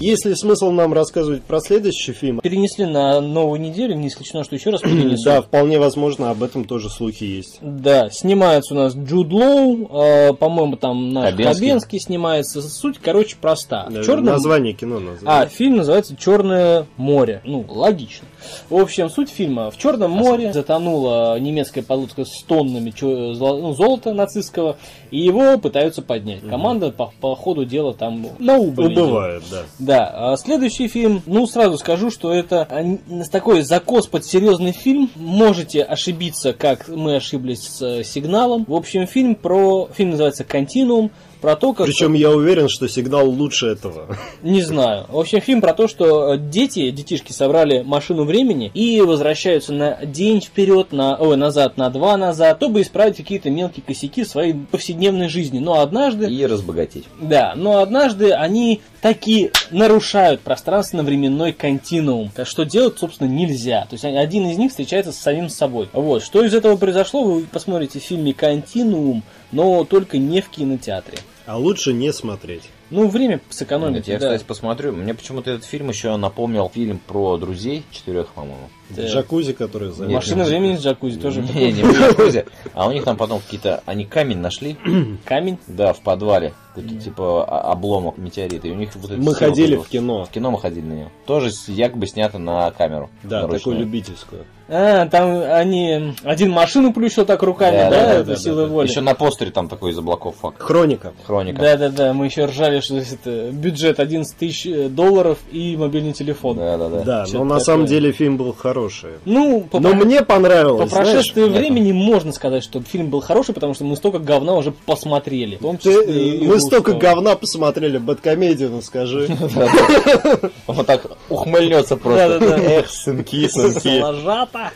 Есть 0.00 0.24
ли 0.24 0.34
смысл 0.34 0.70
нам 0.70 0.92
рассказывать 0.92 1.42
про 1.42 1.60
следующий 1.60 2.12
фильм? 2.12 2.40
Перенесли 2.40 2.86
на 2.86 3.20
новую 3.20 3.60
неделю, 3.60 3.94
не 3.96 4.08
исключено, 4.08 4.44
что 4.44 4.54
еще 4.54 4.70
раз 4.70 4.80
перенесут. 4.80 5.24
Да, 5.24 5.42
вполне 5.42 5.78
возможно, 5.78 6.30
об 6.30 6.42
этом 6.42 6.64
тоже 6.64 6.88
слухи 6.88 7.24
есть. 7.24 7.58
Да, 7.60 8.08
снимается 8.10 8.74
у 8.74 8.76
нас 8.76 8.94
Джуд 8.94 9.32
Лоу, 9.32 9.88
э, 9.90 10.32
по-моему, 10.34 10.76
там 10.76 11.12
наш 11.12 11.30
Хабенский. 11.30 11.54
Хабенский 11.54 12.00
снимается. 12.00 12.62
Суть, 12.62 12.98
короче, 12.98 13.36
проста. 13.40 13.88
Да, 13.90 14.04
черном... 14.04 14.26
Название 14.26 14.72
кино 14.72 15.00
назови. 15.00 15.26
А, 15.26 15.46
фильм 15.46 15.76
называется 15.76 16.16
Черное 16.16 16.86
море. 16.96 17.40
Ну, 17.44 17.64
логично. 17.68 18.26
В 18.70 18.76
общем, 18.76 19.10
суть 19.10 19.30
фильма. 19.30 19.70
В 19.70 19.78
Черном 19.78 20.12
море 20.12 20.52
затонула 20.52 21.38
немецкая 21.38 21.82
подлодка 21.82 22.24
с 22.24 22.42
тоннами 22.42 22.92
ну, 23.00 23.72
золота 23.74 24.12
нацистского, 24.12 24.76
и 25.10 25.18
его 25.18 25.58
пытаются 25.58 26.02
поднять. 26.02 26.46
Команда 26.48 26.90
по, 26.90 27.12
по 27.20 27.34
ходу 27.34 27.64
дела 27.64 27.94
там 27.94 28.26
на 28.38 28.56
убыль. 28.56 28.92
Убывает, 28.92 29.42
да. 29.50 29.62
Да, 29.88 30.12
а 30.12 30.36
следующий 30.36 30.86
фильм, 30.86 31.22
ну 31.24 31.46
сразу 31.46 31.78
скажу, 31.78 32.10
что 32.10 32.30
это 32.30 32.68
а, 32.68 33.24
такой 33.32 33.62
закос 33.62 34.06
под 34.06 34.22
серьезный 34.26 34.72
фильм. 34.72 35.10
Можете 35.14 35.82
ошибиться, 35.82 36.52
как 36.52 36.88
мы 36.88 37.16
ошиблись 37.16 37.62
с 37.62 37.80
э, 37.80 38.04
сигналом. 38.04 38.66
В 38.68 38.74
общем, 38.74 39.06
фильм 39.06 39.34
про 39.34 39.88
фильм 39.94 40.10
называется 40.10 40.44
Континуум. 40.44 41.10
Про 41.40 41.56
то, 41.56 41.72
как... 41.72 41.86
Причем 41.86 42.14
я 42.14 42.30
уверен, 42.30 42.68
что 42.68 42.88
сигнал 42.88 43.28
лучше 43.28 43.68
этого. 43.68 44.16
Не 44.42 44.62
знаю. 44.62 45.06
В 45.08 45.18
общем, 45.18 45.40
фильм 45.40 45.60
про 45.60 45.72
то, 45.72 45.86
что 45.86 46.34
э, 46.34 46.38
дети, 46.38 46.90
детишки 46.90 47.32
собрали 47.32 47.82
машину 47.82 48.24
времени 48.24 48.70
и 48.74 49.00
возвращаются 49.00 49.72
на 49.72 50.04
день 50.04 50.40
вперед, 50.40 50.92
на, 50.92 51.16
ой, 51.16 51.36
назад, 51.36 51.76
на 51.76 51.90
два 51.90 52.16
назад, 52.16 52.56
чтобы 52.58 52.82
исправить 52.82 53.16
какие-то 53.16 53.50
мелкие 53.50 53.84
косяки 53.86 54.24
в 54.24 54.28
своей 54.28 54.54
повседневной 54.54 55.28
жизни. 55.28 55.58
Но 55.58 55.80
однажды 55.80 56.26
И 56.26 56.44
разбогатеть. 56.46 57.04
да, 57.20 57.52
но 57.54 57.78
однажды 57.78 58.32
они 58.32 58.80
таки 59.00 59.52
нарушают 59.70 60.40
пространственно-временной 60.40 61.52
континуум. 61.52 62.30
Так 62.34 62.46
что 62.48 62.64
делать, 62.64 62.98
собственно, 62.98 63.28
нельзя. 63.28 63.86
То 63.88 63.94
есть 63.94 64.04
один 64.04 64.46
из 64.48 64.58
них 64.58 64.70
встречается 64.70 65.12
с 65.12 65.18
самим 65.18 65.48
собой. 65.48 65.88
Вот. 65.92 66.22
Что 66.22 66.44
из 66.44 66.52
этого 66.52 66.76
произошло, 66.76 67.22
вы 67.22 67.42
посмотрите 67.42 68.00
в 68.00 68.02
фильме 68.02 68.34
«Континуум», 68.34 69.22
но 69.52 69.84
только 69.84 70.18
не 70.18 70.40
в 70.40 70.48
кинотеатре. 70.48 71.18
А 71.46 71.56
лучше 71.56 71.92
не 71.92 72.12
смотреть. 72.12 72.68
Ну, 72.90 73.08
время 73.08 73.40
сэкономить. 73.50 74.08
Я, 74.08 74.18
да. 74.18 74.26
кстати, 74.26 74.44
посмотрю. 74.44 74.92
Мне 74.92 75.14
почему-то 75.14 75.50
этот 75.50 75.64
фильм 75.64 75.88
еще 75.88 76.16
напомнил 76.16 76.70
фильм 76.72 76.98
про 76.98 77.36
друзей 77.38 77.84
четырех, 77.90 78.28
по-моему. 78.28 78.68
Да. 78.90 79.06
Джакузи, 79.06 79.52
который 79.52 79.90
за 79.90 80.08
Машина 80.08 80.44
времени 80.44 80.76
с 80.76 80.80
джакузи 80.82 81.18
тоже. 81.18 81.42
Не, 81.42 81.72
не 81.72 81.82
в 81.82 82.00
Якузе. 82.00 82.46
А 82.74 82.86
у 82.88 82.92
них 82.92 83.04
там 83.04 83.16
потом 83.16 83.40
какие-то... 83.40 83.82
Они 83.86 84.04
камень 84.04 84.38
нашли, 84.38 84.76
Камень. 85.24 85.58
да, 85.66 85.92
в 85.92 86.00
подвале. 86.00 86.54
Какой-то 86.74 86.94
типа 87.02 87.44
о- 87.44 87.72
обломок 87.72 88.18
метеорита. 88.18 88.68
И 88.68 88.70
у 88.70 88.74
них 88.76 88.90
вот 88.94 89.10
Мы 89.16 89.34
ходили 89.34 89.76
в 89.76 89.88
кино. 89.88 90.24
В 90.24 90.30
кино 90.30 90.50
мы 90.52 90.60
ходили 90.60 90.84
на 90.84 90.92
него. 90.92 91.10
Тоже 91.26 91.50
якобы 91.66 92.06
снято 92.06 92.38
на 92.38 92.70
камеру. 92.70 93.10
Да, 93.24 93.48
такую 93.48 93.78
любительскую. 93.78 94.44
А, 94.70 95.06
там 95.06 95.30
они... 95.50 96.14
Один 96.24 96.50
машину 96.50 96.92
плющил 96.92 97.24
так 97.24 97.42
руками, 97.42 97.76
Да, 97.76 97.90
да? 97.90 97.90
да, 97.90 98.06
да, 98.06 98.14
это 98.14 98.24
да, 98.24 98.36
силой 98.36 98.66
да. 98.66 98.72
воли. 98.72 98.86
Еще 98.86 99.00
на 99.00 99.14
постере 99.14 99.50
там 99.50 99.68
такой 99.68 99.92
из 99.92 99.98
облаков 99.98 100.36
факт. 100.36 100.60
Хроника. 100.60 101.14
Хроника. 101.26 101.60
Да-да-да, 101.60 102.12
мы 102.12 102.26
еще 102.26 102.44
ржали, 102.44 102.80
что 102.80 102.98
это 102.98 103.50
бюджет 103.50 103.98
11 103.98 104.36
тысяч 104.36 104.66
э, 104.66 104.88
долларов 104.90 105.38
и 105.50 105.74
мобильный 105.76 106.12
телефон. 106.12 106.58
Да, 106.58 106.76
да, 106.76 106.88
да. 106.90 107.00
Да, 107.02 107.24
Чё-то 107.24 107.38
но 107.38 107.44
на 107.44 107.60
самом 107.60 107.86
деле 107.86 108.12
фильм 108.12 108.36
был 108.36 108.52
хороший. 108.52 108.77
Ну, 109.24 109.60
по, 109.70 109.80
Но 109.80 109.90
про- 109.90 110.04
мне 110.04 110.18
по 110.20 110.24
понравилось. 110.34 110.90
знаешь, 110.90 111.08
прошествии 111.12 111.42
нет. 111.42 111.58
времени 111.58 111.92
можно 111.92 112.32
сказать, 112.32 112.62
что 112.62 112.80
фильм 112.82 113.08
был 113.10 113.20
хороший, 113.20 113.54
потому 113.54 113.74
что 113.74 113.84
мы 113.84 113.96
столько 113.96 114.18
говна 114.18 114.54
уже 114.54 114.70
посмотрели. 114.72 115.56
В 115.56 115.60
том 115.60 115.76
ты- 115.78 115.90
числе 115.90 116.38
и 116.38 116.46
мы 116.46 116.60
столько 116.60 116.92
русского. 116.92 117.14
говна 117.14 117.34
посмотрели, 117.36 117.98
Бэткомедию, 117.98 118.70
ну 118.70 118.82
скажи. 118.82 119.28
Он 120.66 120.84
так 120.84 121.06
ухмыльнется 121.28 121.96
просто. 121.96 122.38
Эх, 122.42 122.90
сынки, 122.90 123.48
сынки. 123.52 124.00
Ложата. 124.00 124.70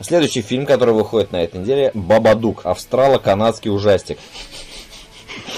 Следующий 0.00 0.42
фильм, 0.42 0.66
который 0.66 0.94
выходит 0.94 1.30
на 1.32 1.42
этой 1.44 1.60
неделе, 1.60 1.90
Бабадук. 1.94 2.62
Австрало-канадский 2.66 3.70
ужастик. 3.70 4.18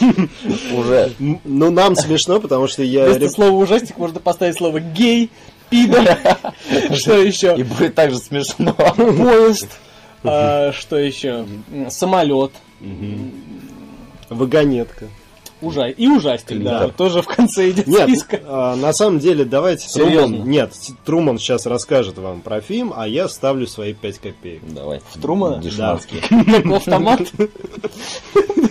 Уже 0.75 1.13
Ну, 1.19 1.71
нам 1.71 1.97
смешно, 1.97 2.41
потому 2.41 2.67
что 2.69 2.83
я... 2.83 3.07
Вместо 3.07 3.31
слова 3.31 3.57
ужастик 3.57 3.97
можно 3.99 4.21
поставить 4.21 4.57
слово 4.57 4.81
гей, 4.81 5.31
пидор. 5.71 6.19
Что 6.95 7.19
еще? 7.19 7.55
и 7.57 7.63
будет 7.63 7.95
так 7.95 8.11
же 8.11 8.19
смешно. 8.19 8.73
Поезд. 8.73 9.69
А, 10.23 10.73
Что 10.73 10.97
еще? 10.97 11.47
Самолет. 11.89 12.53
Вагонетка. 14.29 15.09
Ужа... 15.65 15.87
И 15.87 16.07
ужастик, 16.07 16.63
да. 16.63 16.81
Клитор. 16.81 16.91
Тоже 16.93 17.23
в 17.23 17.27
конце 17.27 17.71
идет 17.71 17.87
Нет, 17.87 18.03
списка. 18.09 18.41
а, 18.47 18.77
на 18.77 18.93
самом 18.93 19.19
деле, 19.19 19.45
давайте 19.45 19.89
Серьезно? 19.89 20.37
Труман... 20.37 20.51
Нет, 20.51 20.73
Труман 21.05 21.39
сейчас 21.39 21.67
расскажет 21.67 22.19
вам 22.19 22.41
про 22.41 22.61
фильм, 22.61 22.93
а 22.95 23.09
я 23.09 23.29
ставлю 23.29 23.67
свои 23.67 23.95
5 23.95 24.19
копеек. 24.19 24.61
Давай. 24.69 25.01
В 25.13 25.21
Трумана? 25.21 25.63
Дешманский. 25.63 26.21
Как 26.29 26.67
автомат. 26.67 27.23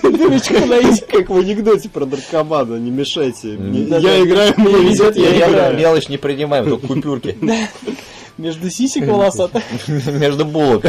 Дырочку 0.04 0.66
найти. 0.68 1.04
Как 1.10 1.30
в 1.30 1.38
анекдоте 1.38 1.90
про 1.90 2.06
наркомана, 2.06 2.76
не 2.76 2.92
мешайте. 2.92 3.54
Я 3.54 4.24
играю, 4.24 4.54
мне 4.58 4.90
везет, 4.90 5.16
я 5.16 5.30
Я 5.30 5.50
играю. 5.50 5.78
мелочь 5.78 6.10
не 6.10 6.18
принимаем, 6.18 6.66
только 6.70 6.88
купюрки. 6.88 7.38
Между 8.38 8.70
сисек 8.72 9.08
волосатых. 9.08 9.64
Между 9.88 10.46
булок. 10.46 10.86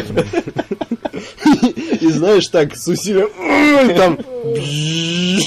И 2.04 2.10
знаешь, 2.10 2.46
так 2.48 2.76
с 2.76 2.86
усилием 2.86 3.30
там 3.96 4.18
и 4.44 5.38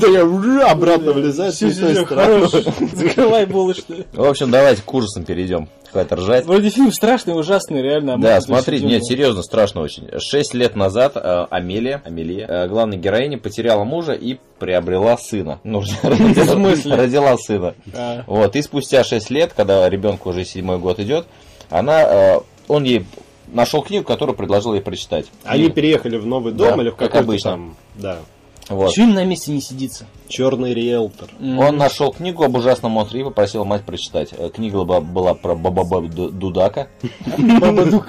такая 0.00 0.24
обратно 0.70 1.12
влезает 1.12 1.54
с 1.54 1.58
той 1.58 1.72
стороны. 1.74 2.48
Закрывай 2.94 3.44
булочную. 3.44 4.06
В 4.12 4.24
общем, 4.24 4.50
давайте 4.50 4.80
к 4.82 4.94
ужасам 4.94 5.24
перейдем. 5.24 5.68
Хватит 5.92 6.12
ржать. 6.12 6.46
Вроде 6.46 6.70
фильм 6.70 6.92
страшный, 6.92 7.38
ужасный, 7.38 7.82
реально. 7.82 8.14
а 8.14 8.16
Да, 8.16 8.40
сидим. 8.78 8.88
нет, 8.88 9.04
серьезно, 9.04 9.42
страшно 9.42 9.80
очень. 9.82 10.08
Шесть 10.20 10.54
лет 10.54 10.76
назад 10.76 11.12
э, 11.16 11.46
Амелия, 11.50 12.00
Амелия, 12.04 12.46
э, 12.46 12.68
главная 12.68 12.96
героиня, 12.96 13.38
потеряла 13.38 13.82
мужа 13.84 14.12
и 14.12 14.38
приобрела 14.60 15.18
сына. 15.18 15.58
Ну, 15.64 15.82
родила- 16.02 16.46
смысле? 16.52 16.94
Родила 16.94 17.36
сына. 17.36 17.74
А. 17.92 18.22
Вот, 18.28 18.54
и 18.54 18.62
спустя 18.62 19.02
6 19.02 19.30
лет, 19.30 19.52
когда 19.54 19.88
ребенку 19.90 20.30
уже 20.30 20.44
седьмой 20.44 20.78
год 20.78 21.00
идет, 21.00 21.26
она, 21.70 22.02
э, 22.02 22.40
он 22.68 22.84
ей 22.84 23.04
нашел 23.52 23.82
книгу, 23.82 24.04
которую 24.04 24.36
предложил 24.36 24.74
ей 24.74 24.80
прочитать. 24.80 25.26
Они 25.44 25.62
Книгу. 25.64 25.74
переехали 25.74 26.16
в 26.18 26.26
новый 26.26 26.52
дом 26.52 26.76
Да, 26.76 26.82
или 26.82 26.90
в 26.90 26.96
как 26.96 27.12
какой-то 27.12 27.20
обычно. 27.30 27.50
там, 27.50 27.76
да, 27.96 28.18
Вот. 28.68 28.92
Чё 28.92 29.02
им 29.04 29.14
на 29.14 29.24
месте 29.24 29.52
не 29.52 29.60
сидится? 29.60 30.06
черный 30.28 30.72
риэлтор. 30.74 31.28
Он 31.40 31.76
нашел 31.76 32.12
книгу 32.12 32.44
об 32.44 32.54
ужасном 32.56 32.92
монстре 32.92 33.20
и 33.22 33.24
попросил 33.24 33.64
мать 33.64 33.82
прочитать. 33.84 34.30
Э, 34.32 34.48
Книга 34.54 34.84
была, 34.84 35.00
была 35.00 35.34
про 35.34 35.54
Баба 35.56 36.00
Дудака. 36.08 36.86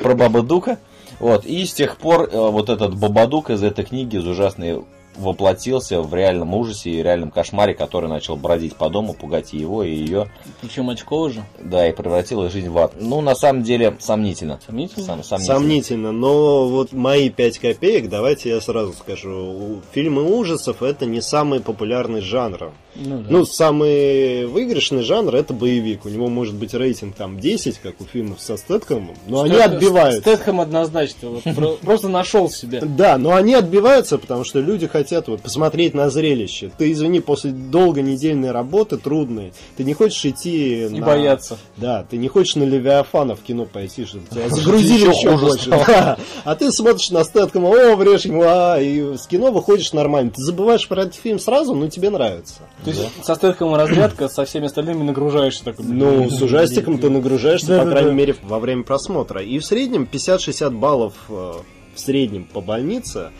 Про 0.02 0.16
Бабадука. 0.16 0.78
Вот. 1.20 1.46
И 1.46 1.66
с 1.66 1.74
тех 1.74 1.98
пор 1.98 2.30
э, 2.32 2.38
вот 2.38 2.70
этот 2.70 2.96
Бабадук 2.98 3.50
из 3.50 3.64
этой 3.64 3.86
книги, 3.86 4.18
из 4.18 4.26
ужасной, 4.28 4.84
воплотился 5.22 6.02
в 6.02 6.14
реальном 6.14 6.54
ужасе 6.54 6.90
и 6.90 7.04
реальном 7.04 7.32
кошмаре, 7.32 7.74
который 7.74 8.10
начал 8.10 8.36
бродить 8.36 8.76
по 8.76 8.90
дому, 8.90 9.14
пугать 9.14 9.54
его, 9.54 9.84
и 9.84 9.92
ее. 9.94 10.30
Причем 10.62 10.90
очко 10.90 11.20
уже. 11.22 11.44
Да, 11.60 11.88
и 11.88 11.92
превратил 11.94 12.44
их 12.44 12.52
жизнь 12.52 12.70
в 12.70 12.78
ад. 12.78 12.94
Ну, 13.00 13.22
на 13.22 13.36
самом 13.36 13.64
деле, 13.64 13.96
сомнительно. 14.00 14.60
Сомнительно? 14.66 15.04
Сом- 15.06 15.24
сомнительно. 15.24 15.56
Сомнительно, 15.60 16.12
но 16.12 16.68
вот 16.68 16.92
мои 16.94 17.30
5 17.30 17.60
копеек, 17.60 18.10
давайте 18.10 18.50
я 18.50 18.60
сразу 18.62 18.94
скажу. 18.94 19.30
У- 19.32 19.82
Фильмы 19.94 20.24
ужасов 20.24 20.82
это 20.84 21.06
не 21.06 21.22
самый 21.22 21.60
популярный 21.60 22.22
жанр. 22.22 22.72
Ну, 22.96 23.20
да. 23.20 23.26
Ну, 23.30 23.46
самый 23.46 24.46
выигрышный 24.48 25.04
жанр 25.04 25.36
это 25.36 25.54
боевик. 25.54 26.06
У 26.06 26.10
него 26.10 26.28
может 26.28 26.56
быть 26.56 26.74
рейтинг 26.74 27.16
там 27.16 27.40
10, 27.40 27.78
как 27.80 28.02
у 28.02 28.06
фильмов 28.06 28.42
со 28.42 28.58
Стэтхэмом, 28.58 29.16
но 29.28 29.42
они 29.44 29.54
Стэтхэм- 29.56 29.64
отбиваются. 29.64 30.22
Стэтхэм 30.22 30.60
однозначно. 30.62 31.30
Просто 31.82 32.10
нашел 32.10 32.50
себе. 32.50 32.82
Да, 32.82 33.18
но 33.18 33.36
они 33.36 33.54
отбиваются, 33.54 34.18
потому 34.18 34.44
что 34.44 34.60
люди 34.60 34.88
хотят 34.88 35.11
вот 35.28 35.42
посмотреть 35.42 35.94
на 35.94 36.10
зрелище. 36.10 36.72
Ты, 36.78 36.92
извини, 36.92 37.20
после 37.20 37.52
долго 37.52 38.02
недельной 38.02 38.52
работы, 38.52 38.98
трудной, 38.98 39.54
ты 39.78 39.84
не 39.84 39.94
хочешь 39.94 40.24
идти 40.26 40.86
И 40.86 40.90
на... 40.90 41.06
бояться. 41.06 41.58
Да, 41.78 42.06
ты 42.10 42.18
не 42.18 42.28
хочешь 42.28 42.56
на 42.56 42.64
Левиафана 42.64 43.36
в 43.36 43.42
кино 43.42 43.66
пойти, 43.66 44.06
чтобы 44.06 44.26
тебя 44.30 44.50
загрузили 44.50 45.10
Еще 45.10 45.38
больше. 45.38 45.72
А 46.44 46.56
ты 46.56 46.72
смотришь 46.72 47.12
на 47.12 47.24
Стэткома, 47.24 47.70
о, 47.70 47.96
врежь 47.96 48.26
ему, 48.26 48.44
а, 48.46 48.80
и 48.80 49.18
с 49.18 49.28
кино 49.28 49.52
выходишь 49.52 49.94
нормально. 49.94 50.32
Ты 50.32 50.42
забываешь 50.42 50.88
про 50.88 51.04
этот 51.04 51.16
фильм 51.16 51.40
сразу, 51.40 51.74
но 51.74 51.88
тебе 51.88 52.10
нравится. 52.10 52.56
То 52.84 52.90
есть 52.90 53.02
со 53.24 53.36
Стэтхэмом 53.36 53.76
разрядка, 53.76 54.28
со 54.28 54.46
всеми 54.46 54.66
остальными 54.66 55.04
нагружаешься 55.04 55.64
такой. 55.64 55.86
Ну, 55.86 56.30
с 56.30 56.42
ужастиком 56.42 56.98
ты 56.98 57.10
нагружаешься, 57.10 57.80
по 57.80 57.90
крайней 57.90 58.14
мере, 58.14 58.36
во 58.44 58.60
время 58.60 58.84
просмотра. 58.84 59.42
И 59.42 59.60
в 59.60 59.66
среднем 59.66 60.08
50-60 60.12 60.70
баллов 60.72 61.14
э, 61.30 61.54
в 61.94 62.00
среднем 62.00 62.46
по 62.46 62.62
больнице. 62.62 63.32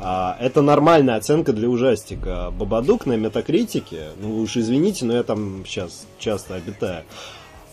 А, 0.00 0.36
это 0.40 0.62
нормальная 0.62 1.16
оценка 1.16 1.52
для 1.52 1.68
ужастика. 1.68 2.50
Бабадук 2.50 3.06
на 3.06 3.14
метакритике, 3.14 4.08
ну 4.20 4.40
уж 4.40 4.56
извините, 4.56 5.04
но 5.04 5.14
я 5.14 5.22
там 5.22 5.64
сейчас 5.66 6.06
часто 6.18 6.54
обитаю. 6.54 7.04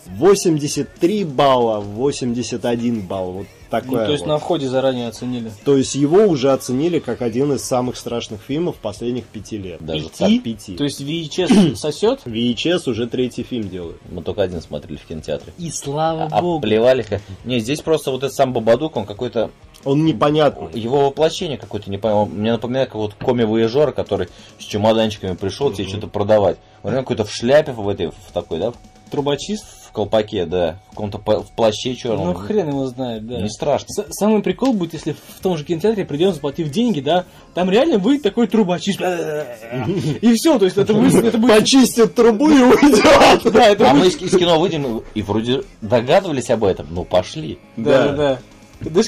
83 0.08 1.26
балла, 1.26 1.80
81 1.80 3.02
балл. 3.02 3.32
Вот 3.32 3.48
такое 3.70 4.00
Ну, 4.02 4.06
то 4.06 4.12
есть 4.12 4.24
вот. 4.26 4.30
на 4.34 4.38
входе 4.40 4.68
заранее 4.68 5.08
оценили. 5.08 5.52
То 5.66 5.78
есть 5.78 5.96
его 5.96 6.24
уже 6.26 6.52
оценили 6.52 7.00
как 7.00 7.22
один 7.22 7.54
из 7.54 7.64
самых 7.64 7.98
страшных 7.98 8.42
фильмов 8.42 8.76
последних 8.78 9.26
пяти 9.26 9.58
лет. 9.58 9.84
Даже 9.84 10.10
Пяти? 10.10 10.40
пяти. 10.40 10.76
То 10.78 10.84
есть 10.84 11.02
VHS 11.02 11.76
сосет? 11.76 12.22
VHS 12.26 12.90
уже 12.90 13.08
третий 13.08 13.44
фильм 13.44 13.70
делают. 13.70 13.98
Мы 14.12 14.22
только 14.24 14.42
один 14.42 14.62
смотрели 14.62 14.98
в 14.98 15.06
кинотеатре. 15.06 15.54
И 15.58 15.70
слава 15.72 16.28
А 16.32 16.42
богу. 16.42 16.62
плевали 16.62 17.02
как. 17.04 17.22
Не, 17.46 17.60
здесь 17.60 17.82
просто 17.82 18.12
вот 18.12 18.24
этот 18.24 18.34
сам 18.36 18.54
Бабадук, 18.54 18.96
он 18.96 19.06
какой-то. 19.06 19.52
Он 19.84 20.04
непонятный. 20.06 20.78
Его 20.78 21.06
воплощение 21.06 21.58
какое-то 21.58 21.90
не 21.92 21.98
понял. 21.98 22.26
Мне 22.26 22.52
напоминает 22.52 22.90
как 22.90 22.96
вот 22.96 23.14
коми-вояжер, 23.14 23.92
который 23.92 24.28
с 24.60 24.64
чемоданчиками 24.64 25.36
пришел 25.36 25.72
тебе 25.72 25.88
что-то 25.88 26.08
продавать. 26.08 26.58
Он 26.84 26.92
какой-то 26.94 27.26
в 27.26 27.32
шляпе 27.32 27.72
в 27.74 27.88
этой, 27.88 28.08
в 28.08 28.32
такой, 28.34 28.60
да? 28.60 28.74
Трубочист? 29.10 29.66
В 29.90 29.92
колпаке, 29.92 30.46
да. 30.46 30.78
В 30.88 30.90
каком-то 30.92 31.18
в 31.18 31.52
плаще 31.56 31.96
черном. 31.96 32.28
Ну, 32.28 32.34
хрен 32.36 32.68
его 32.70 32.86
знает, 32.88 33.26
да. 33.26 33.42
Не 33.42 33.50
страшно. 33.50 33.88
С- 33.90 34.06
Самый 34.12 34.42
прикол 34.44 34.74
будет, 34.74 34.94
если 34.94 35.14
в 35.14 35.42
том 35.42 35.58
же 35.58 35.64
кинотеатре 35.64 36.06
придем, 36.06 36.34
заплатив 36.34 36.70
деньги, 36.70 37.00
да, 37.00 37.26
там 37.56 37.70
реально 37.72 37.98
выйдет 37.98 38.24
такой 38.24 38.48
трубочист. 38.48 39.00
И 40.22 40.34
все, 40.36 40.60
то 40.60 40.66
есть 40.66 40.78
это 40.78 40.94
будет... 40.94 41.24
Это 41.24 41.38
будет 41.38 41.58
Почистит 41.60 42.14
трубу 42.16 42.50
и 42.50 42.62
уйдет. 42.62 43.52
да, 43.54 43.70
это 43.70 43.90
А 43.90 43.94
мы 43.94 44.02
будет... 44.06 44.22
из, 44.22 44.38
кино 44.38 44.60
выйдем 44.60 45.02
и, 45.16 45.22
вроде 45.22 45.64
догадывались 45.82 46.50
об 46.50 46.64
этом. 46.64 46.88
Ну, 46.92 47.04
пошли. 47.04 47.58
Да, 47.76 48.10
да, 48.10 48.40
да. 48.82 48.92
Знаешь, 49.02 49.08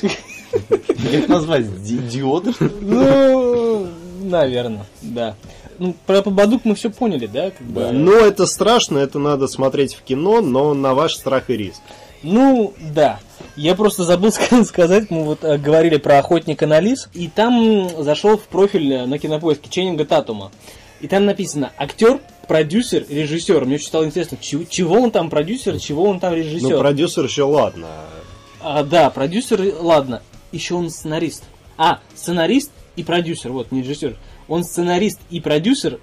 как- 0.59 0.85
Как 1.11 1.27
назвать? 1.27 1.83
Ди- 1.83 1.97
Идиоты? 1.97 2.53
что 2.53 2.65
ли? 2.65 2.71
Ну, 2.81 3.87
наверное, 4.23 4.85
да. 5.01 5.35
Ну, 5.79 5.95
про 6.05 6.21
Бабадук 6.21 6.65
мы 6.65 6.75
все 6.75 6.89
поняли, 6.89 7.25
да? 7.25 7.51
Как 7.51 7.65
бы. 7.65 7.91
Но 7.91 8.13
это 8.13 8.45
страшно, 8.45 8.97
это 8.97 9.17
надо 9.17 9.47
смотреть 9.47 9.95
в 9.95 10.01
кино, 10.03 10.41
но 10.41 10.73
на 10.73 10.93
ваш 10.93 11.15
страх 11.15 11.49
и 11.49 11.57
риск. 11.57 11.81
Ну, 12.21 12.73
да. 12.93 13.19
Я 13.55 13.75
просто 13.75 14.03
забыл 14.03 14.29
ска- 14.29 14.63
сказать, 14.65 15.09
мы 15.09 15.23
вот 15.23 15.43
э, 15.43 15.57
говорили 15.57 15.97
про 15.97 16.19
охотника 16.19 16.67
на 16.67 16.79
лис, 16.79 17.09
и 17.13 17.27
там 17.29 17.89
зашел 18.03 18.37
в 18.37 18.43
профиль 18.43 18.93
э, 18.93 19.05
на 19.05 19.17
кинопоиске 19.17 19.69
Ченнинга 19.69 20.05
Татума. 20.05 20.51
И 21.01 21.07
там 21.07 21.25
написано 21.25 21.71
актер, 21.77 22.19
продюсер, 22.47 23.05
режиссер. 23.07 23.63
Мне 23.63 23.75
очень 23.75 23.87
стало 23.87 24.05
интересно, 24.05 24.37
чего, 24.41 24.65
чего 24.65 24.95
он 24.95 25.11
там 25.11 25.29
продюсер, 25.29 25.79
чего 25.79 26.03
он 26.03 26.19
там 26.19 26.33
режиссер. 26.33 26.71
Ну, 26.71 26.79
продюсер 26.79 27.23
еще 27.23 27.43
ладно. 27.43 27.87
А, 28.59 28.83
да, 28.83 29.09
продюсер, 29.09 29.75
ладно. 29.79 30.21
Еще 30.51 30.75
он 30.75 30.89
сценарист. 30.89 31.43
А, 31.77 31.99
сценарист 32.15 32.71
и 32.97 33.03
продюсер, 33.03 33.53
вот, 33.53 33.71
не 33.71 33.81
режиссер. 33.81 34.17
Он 34.49 34.63
сценарист 34.63 35.19
и 35.29 35.39
продюсер 35.39 35.99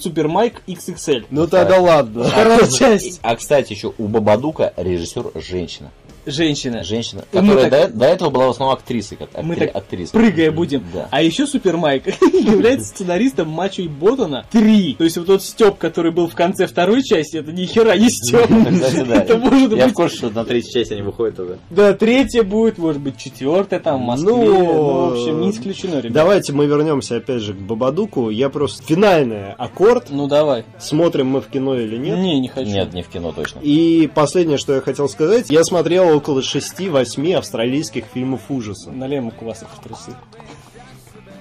Супер 0.00 0.28
Майк 0.28 0.62
XXL. 0.66 1.26
Ну 1.30 1.46
тогда 1.48 1.80
ладно. 1.80 2.24
Вторая 2.24 2.66
часть. 2.68 3.18
А, 3.22 3.36
кстати, 3.36 3.72
еще 3.72 3.92
у 3.98 4.06
Бабадука 4.06 4.72
режиссер 4.76 5.32
женщина. 5.34 5.90
Женщина. 6.26 6.84
Женщина, 6.84 7.24
И 7.32 7.38
мы 7.38 7.54
которая 7.54 7.70
так- 7.70 7.92
до, 7.92 7.98
до 7.98 8.04
этого 8.06 8.30
была 8.30 8.46
в 8.46 8.50
основном 8.50 8.76
актрисой, 8.76 9.16
как 9.18 9.30
Мы 9.42 9.54
актри- 9.54 9.66
так 9.66 9.76
актриса. 9.76 10.12
прыгая 10.12 10.50
будем. 10.52 10.84
Да. 10.92 11.08
А 11.10 11.22
еще 11.22 11.46
Супер 11.46 11.76
Майк 11.76 12.06
является 12.22 12.86
сценаристом 12.88 13.48
Мачо 13.48 13.82
и 13.82 13.88
Ботана 13.88 14.46
3. 14.50 14.94
То 14.98 15.04
есть 15.04 15.16
вот 15.16 15.26
тот 15.26 15.42
Степ, 15.42 15.78
который 15.78 16.12
был 16.12 16.28
в 16.28 16.34
конце 16.34 16.66
второй 16.66 17.02
части, 17.02 17.36
это 17.38 17.52
ни 17.52 17.64
хера 17.66 17.96
не 17.96 18.08
Степ. 18.10 18.50
Это 18.50 19.36
может 19.38 19.72
Я 19.72 19.84
в 19.84 19.86
быть... 19.88 19.94
курсе, 19.94 20.16
что 20.16 20.30
на 20.30 20.44
третьей 20.44 20.72
части 20.72 20.92
они 20.92 21.02
выходят 21.02 21.38
уже. 21.40 21.58
Да, 21.70 21.92
третья 21.94 22.42
будет, 22.42 22.78
может 22.78 23.00
быть, 23.00 23.16
четвертая 23.16 23.80
там 23.80 24.02
в 24.02 24.04
Москве. 24.06 24.32
Ну, 24.32 24.42
Ну, 24.44 25.08
в 25.10 25.12
общем, 25.12 25.40
не 25.40 25.50
исключено, 25.50 25.96
ребят. 25.98 26.12
Давайте 26.12 26.52
мы 26.52 26.66
вернемся 26.66 27.16
опять 27.16 27.42
же 27.42 27.54
к 27.54 27.58
Бабадуку. 27.58 28.30
Я 28.30 28.48
просто 28.48 28.82
финальный 28.84 29.52
аккорд. 29.52 30.06
Ну, 30.10 30.26
давай. 30.28 30.64
Смотрим 30.78 31.26
мы 31.28 31.40
в 31.40 31.48
кино 31.48 31.76
или 31.78 31.96
нет. 31.96 32.18
Не, 32.18 32.38
не 32.40 32.48
хочу. 32.48 32.70
Нет, 32.70 32.92
не 32.92 33.02
в 33.02 33.08
кино 33.08 33.32
точно. 33.32 33.60
И 33.60 34.08
последнее, 34.14 34.58
что 34.58 34.74
я 34.74 34.80
хотел 34.80 35.08
сказать, 35.08 35.50
я 35.50 35.64
смотрел 35.64 36.11
около 36.14 36.40
6-8 36.40 37.34
австралийских 37.34 38.04
фильмов 38.12 38.42
ужаса. 38.48 38.90
Налей 38.90 39.16
ему 39.16 39.30
квасок 39.30 39.68
в 39.76 39.82
трусы. 39.82 40.14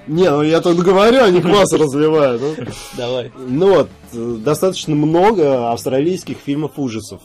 Не, 0.08 0.30
ну 0.30 0.42
я 0.42 0.62
тут 0.62 0.78
говорю, 0.80 1.28
не 1.32 1.42
квас 1.42 1.72
разливаю. 1.74 2.40
ну. 2.40 2.66
Давай. 2.98 3.32
Ну 3.38 3.70
вот, 3.76 3.90
достаточно 4.44 4.96
много 4.96 5.72
австралийских 5.72 6.38
фильмов 6.44 6.72
ужасов. 6.78 7.22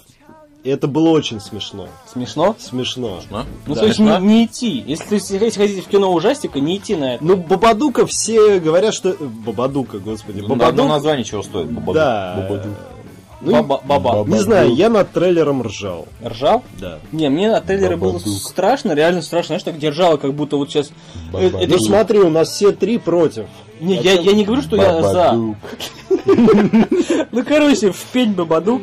И 0.63 0.69
это 0.69 0.89
было 0.89 1.11
очень 1.11 1.41
смешно. 1.41 1.89
Смешно? 2.13 2.57
Смешно. 2.59 3.21
Ну, 3.31 3.45
Да. 3.75 3.81
то 3.81 3.87
есть 3.87 4.01
не, 4.01 4.19
не 4.19 4.45
идти. 4.47 4.83
Если, 4.85 5.05
то 5.07 5.15
есть, 5.15 5.31
если 5.31 5.61
хотите 5.61 5.81
в 5.81 5.87
кино 5.87 6.13
ужастика, 6.13 6.59
не 6.59 6.77
идти 6.77 6.97
на 6.97 7.15
это. 7.15 7.25
Ну, 7.25 7.37
Бабадука 7.37 8.05
все 8.05 8.59
говорят, 8.59 8.93
что... 8.93 9.11
э, 9.11 9.15
Бабадука, 9.21 10.01
господи. 10.01 10.41
Ну, 10.41 10.47
одно 10.47 10.57
Бабадук... 10.57 10.89
название 10.89 11.25
чего 11.25 11.45
стоит? 11.45 11.69
Бабадук. 11.71 11.95
Да. 11.95 12.35
Бабадук. 12.49 12.73
Ну, 13.41 13.53
Баба. 13.63 13.81
Баба. 13.85 14.25
Не 14.27 14.39
знаю, 14.39 14.75
я 14.75 14.89
над 14.89 15.11
трейлером 15.13 15.63
ржал. 15.63 16.07
Ржал? 16.25 16.63
Да. 16.81 16.99
Не, 17.13 17.29
мне 17.29 17.51
на 17.51 17.61
трейлере 17.61 17.97
было 17.97 18.19
страшно, 18.19 18.93
реально 18.93 19.23
страшно. 19.23 19.49
Знаешь, 19.49 19.63
так 19.63 19.79
держало, 19.79 20.17
как 20.17 20.33
будто 20.35 20.57
вот 20.57 20.71
сейчас... 20.71 20.91
э, 21.35 21.51
Ну 21.67 21.79
смотри, 21.79 22.21
у 22.21 22.31
нас 22.31 22.49
все 22.51 22.73
три 22.73 22.99
против. 22.99 23.47
Не, 23.81 23.97
я, 23.97 24.13
я 24.15 24.33
не 24.33 24.45
говорю, 24.45 24.63
что 24.63 24.77
я 24.77 25.03
за. 25.03 25.39
Ну, 27.33 27.45
короче, 27.45 27.93
в 27.93 28.03
пень 28.13 28.33
Бабадук. 28.33 28.83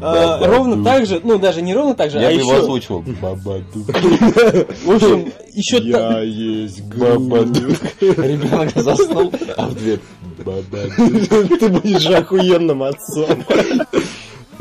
А, 0.00 0.44
ровно 0.46 0.82
так 0.84 1.06
же, 1.06 1.20
ну, 1.22 1.38
даже 1.38 1.62
не 1.62 1.74
ровно 1.74 1.94
так 1.94 2.10
же, 2.10 2.18
Я 2.18 2.28
а 2.28 2.30
бы 2.32 2.38
его 2.38 2.52
еще... 2.52 2.62
озвучивал. 2.62 3.04
Бабадук. 3.20 3.64
В 4.84 4.90
общем, 4.90 5.32
еще... 5.52 5.78
Я 5.78 6.20
есть 6.20 6.82
Бабадук. 6.82 7.78
Ребенок 8.00 8.72
заснул, 8.74 9.32
а 9.56 9.66
в 9.66 9.74
дверь. 9.74 10.00
Бабадук. 10.44 11.58
Ты 11.58 11.68
будешь 11.68 12.06
охуенным 12.06 12.82
отцом. 12.82 13.44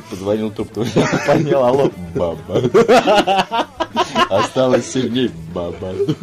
Позвонил 0.10 0.52
трубку. 0.52 0.86
Понял, 1.26 1.64
алло. 1.64 1.92
Бабадук. 2.16 2.76
Осталось 4.30 4.92
сильней. 4.92 5.32
Бабадук. 5.54 6.18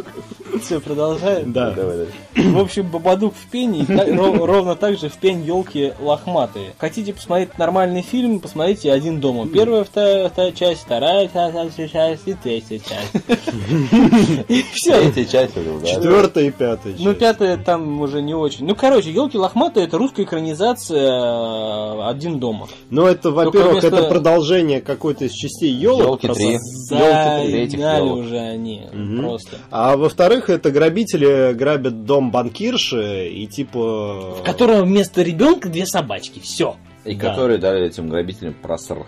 Все, 0.61 0.81
продолжаем. 0.81 1.53
Да. 1.53 1.71
Давай, 1.71 2.07
давай. 2.35 2.53
В 2.53 2.59
общем, 2.59 2.89
Бабадук 2.91 3.35
в 3.35 3.51
пене, 3.51 3.81
и 3.89 4.13
ровно 4.13 4.75
так 4.77 4.99
же 4.99 5.09
в 5.09 5.17
пень 5.17 5.43
елки 5.45 5.93
лохматые. 6.01 6.75
Хотите 6.79 7.13
посмотреть 7.13 7.59
нормальный 7.59 8.03
фильм, 8.03 8.41
посмотрите 8.41 8.93
«Один 8.93 9.21
дома». 9.21 9.47
Первая, 9.49 9.85
вторая, 9.85 10.29
вторая 10.29 10.53
часть, 10.53 10.81
вторая, 10.83 11.29
третья 11.29 11.89
часть 11.89 12.23
и 12.27 12.35
третья 12.35 12.79
часть. 12.79 13.13
И 14.49 14.63
все. 14.73 15.01
Третья 15.13 15.25
часть 15.25 15.57
уже, 15.57 15.79
да? 15.81 15.87
Четвертая 15.87 16.45
и 16.45 16.51
пятая 16.51 16.95
Ну, 16.99 17.07
часть. 17.07 17.19
пятая 17.19 17.57
там 17.57 18.01
уже 18.01 18.23
не 18.23 18.35
очень. 18.35 18.67
Ну, 18.67 18.75
короче, 18.75 19.11
елки 19.11 19.37
лохматые 19.37 19.87
это 19.87 19.99
русская 19.99 20.25
экранизация 20.25 21.09
э, 21.11 22.09
один 22.09 22.39
дома. 22.39 22.69
Ну, 22.91 23.05
это, 23.07 23.31
во-первых, 23.31 23.85
это 23.85 24.05
продолжение 24.05 24.81
какой-то 24.81 25.25
из 25.27 25.33
частей 25.33 25.73
елок. 25.73 26.23
«Ёлки 26.23 26.29
три». 26.35 26.59
Загнали 26.61 27.67
елок. 28.01 28.19
уже 28.19 28.39
они 28.39 28.83
просто. 29.19 29.59
А 29.71 29.97
во-вторых, 29.97 30.48
это 30.53 30.71
грабители 30.71 31.53
грабят 31.53 32.05
дом 32.05 32.31
банкирши 32.31 33.29
и 33.29 33.47
типа... 33.47 34.37
В 34.41 34.43
котором 34.45 34.85
вместо 34.87 35.23
ребенка 35.23 35.69
две 35.69 35.87
собачки. 35.87 36.41
Все. 36.41 36.77
И 37.05 37.15
Да. 37.15 37.31
которые 37.31 37.59
дали 37.59 37.87
этим 37.87 38.09
грабителям 38.09 38.55
проср. 38.55 39.07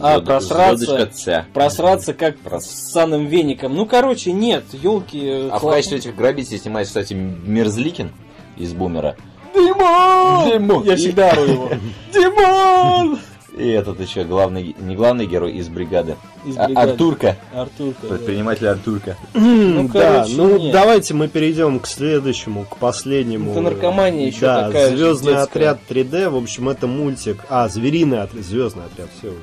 А, 0.00 0.18
Звёд- 0.18 0.24
просраться. 0.26 1.06
Ц. 1.12 1.44
Просраться 1.52 2.14
как 2.14 2.36
Прос- 2.38 2.60
с 2.60 2.92
санным 2.92 3.26
веником. 3.26 3.74
Ну, 3.74 3.84
короче, 3.84 4.32
нет, 4.32 4.64
елки. 4.72 5.48
А 5.50 5.58
в 5.58 5.68
качестве 5.68 5.98
этих 5.98 6.14
грабителей 6.14 6.58
снимается, 6.58 7.00
кстати, 7.00 7.14
Мерзликин 7.14 8.12
из 8.56 8.72
Бумера. 8.74 9.16
Димон! 9.54 10.50
Димон! 10.50 10.84
Я 10.84 10.96
всегда 10.96 11.30
ору 11.32 11.42
его. 11.42 11.70
Димон! 12.14 13.18
И 13.58 13.68
этот 13.68 14.00
еще 14.00 14.22
главный, 14.24 14.76
не 14.78 14.94
главный 14.94 15.26
герой 15.26 15.52
из 15.52 15.68
бригады. 15.68 16.16
Из 16.46 16.56
А- 16.56 16.66
бригады. 16.66 16.90
Артурка. 16.92 17.36
Артурка. 17.52 17.98
да. 18.02 18.08
Предприниматель 18.08 18.68
Артурка. 18.68 19.16
М, 19.34 19.88
да, 19.88 20.12
короче, 20.12 20.36
ну 20.36 20.58
нет. 20.58 20.72
давайте 20.72 21.14
мы 21.14 21.26
перейдем 21.26 21.80
к 21.80 21.86
следующему, 21.88 22.64
к 22.64 22.76
последнему. 22.76 23.50
Это 23.50 23.60
наркомания 23.60 24.26
еще 24.28 24.42
да, 24.42 24.66
такая 24.68 24.90
Звездный 24.90 25.36
отряд 25.36 25.80
3D. 25.88 26.28
В 26.30 26.36
общем, 26.36 26.68
это 26.68 26.86
мультик. 26.86 27.44
А, 27.50 27.68
Звериный 27.68 28.22
отряд. 28.22 28.44
Звездный 28.44 28.84
отряд, 28.84 29.08
все 29.18 29.28
уже. 29.28 29.38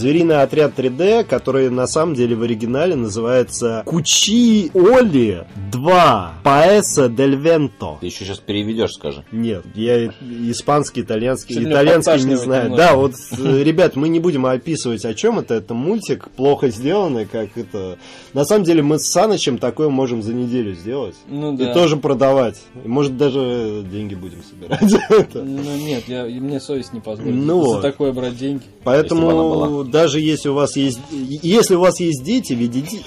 Звериный 0.00 0.40
отряд 0.40 0.78
3D, 0.78 1.24
который 1.24 1.68
на 1.68 1.86
самом 1.86 2.14
деле 2.14 2.34
в 2.34 2.40
оригинале 2.42 2.96
называется 2.96 3.82
Кучи 3.84 4.70
Оли 4.74 5.44
2 5.70 6.32
Паэса 6.42 7.10
дель 7.10 7.34
Венто. 7.36 7.98
Ты 8.00 8.06
еще 8.06 8.24
сейчас 8.24 8.38
переведешь, 8.38 8.92
скажи. 8.92 9.24
Нет, 9.30 9.62
я 9.74 10.04
и- 10.06 10.10
испанский, 10.50 11.02
итальянский, 11.02 11.54
Что-то 11.56 11.70
итальянский 11.70 12.24
не 12.24 12.36
знаю. 12.36 12.70
немножко. 12.70 12.86
Да, 12.86 12.96
вот, 12.96 13.12
э, 13.38 13.62
ребят, 13.62 13.94
мы 13.94 14.08
не 14.08 14.20
будем 14.20 14.46
описывать, 14.46 15.04
о 15.04 15.12
чем 15.12 15.38
это. 15.38 15.52
Это 15.52 15.74
мультик, 15.74 16.30
плохо 16.30 16.70
сделанный, 16.70 17.26
как 17.26 17.58
это... 17.58 17.98
На 18.32 18.46
самом 18.46 18.64
деле 18.64 18.82
мы 18.82 18.98
с 18.98 19.06
Санычем 19.06 19.58
такое 19.58 19.90
можем 19.90 20.22
за 20.22 20.32
неделю 20.32 20.72
сделать. 20.74 21.16
Ну 21.28 21.52
И 21.52 21.58
да. 21.58 21.74
тоже 21.74 21.98
продавать. 21.98 22.58
И, 22.82 22.88
может, 22.88 23.18
даже 23.18 23.84
деньги 23.92 24.14
будем 24.14 24.38
собирать. 24.48 25.34
Ну 25.34 25.76
нет, 25.76 26.04
я, 26.08 26.26
и 26.26 26.40
мне 26.40 26.58
совесть 26.58 26.94
не 26.94 27.00
позволит 27.00 27.34
Ну 27.34 27.60
за 27.64 27.68
вот. 27.74 27.82
такое 27.82 28.12
брать 28.12 28.38
деньги. 28.38 28.62
Поэтому 28.82 29.84
даже 29.90 30.20
если 30.20 30.48
у 30.48 30.54
вас 30.54 30.76
есть... 30.76 31.00
Если 31.10 31.74
у 31.74 31.80
вас 31.80 32.00
есть 32.00 32.22
дети, 32.24 32.52
ведите... 32.52 32.98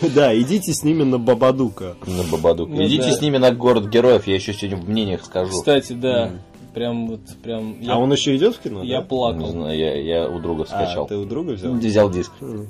Да, 0.14 0.38
идите 0.38 0.72
с 0.72 0.82
ними 0.82 1.02
на 1.04 1.18
Бабадука. 1.18 1.96
На 2.06 2.22
Бабадук. 2.24 2.68
Ну 2.70 2.84
Идите 2.86 3.04
да. 3.10 3.12
с 3.12 3.20
ними 3.20 3.38
на 3.38 3.52
город 3.52 3.88
героев, 3.88 4.26
я 4.26 4.34
еще 4.34 4.52
сегодня 4.52 4.76
в 4.78 4.88
мнениях 4.88 5.24
скажу. 5.24 5.52
Кстати, 5.52 5.92
да. 5.92 6.32
Прям 6.74 7.08
вот, 7.08 7.20
прям... 7.42 7.80
Я, 7.80 7.94
А 7.94 7.98
он 7.98 8.12
еще 8.12 8.36
идет 8.36 8.54
в 8.54 8.60
кино? 8.60 8.82
я 8.82 8.98
да? 8.98 9.02
Не 9.02 9.08
плакал. 9.08 9.46
знаю, 9.48 9.76
я, 9.76 9.94
я 9.96 10.28
у 10.30 10.38
друга 10.38 10.64
А, 10.64 10.66
скачал. 10.66 11.06
ты 11.06 11.16
у 11.16 11.24
друга 11.24 11.52
взял? 11.52 11.72
Взял 11.72 12.10
диск. 12.10 12.30
river 12.40 12.66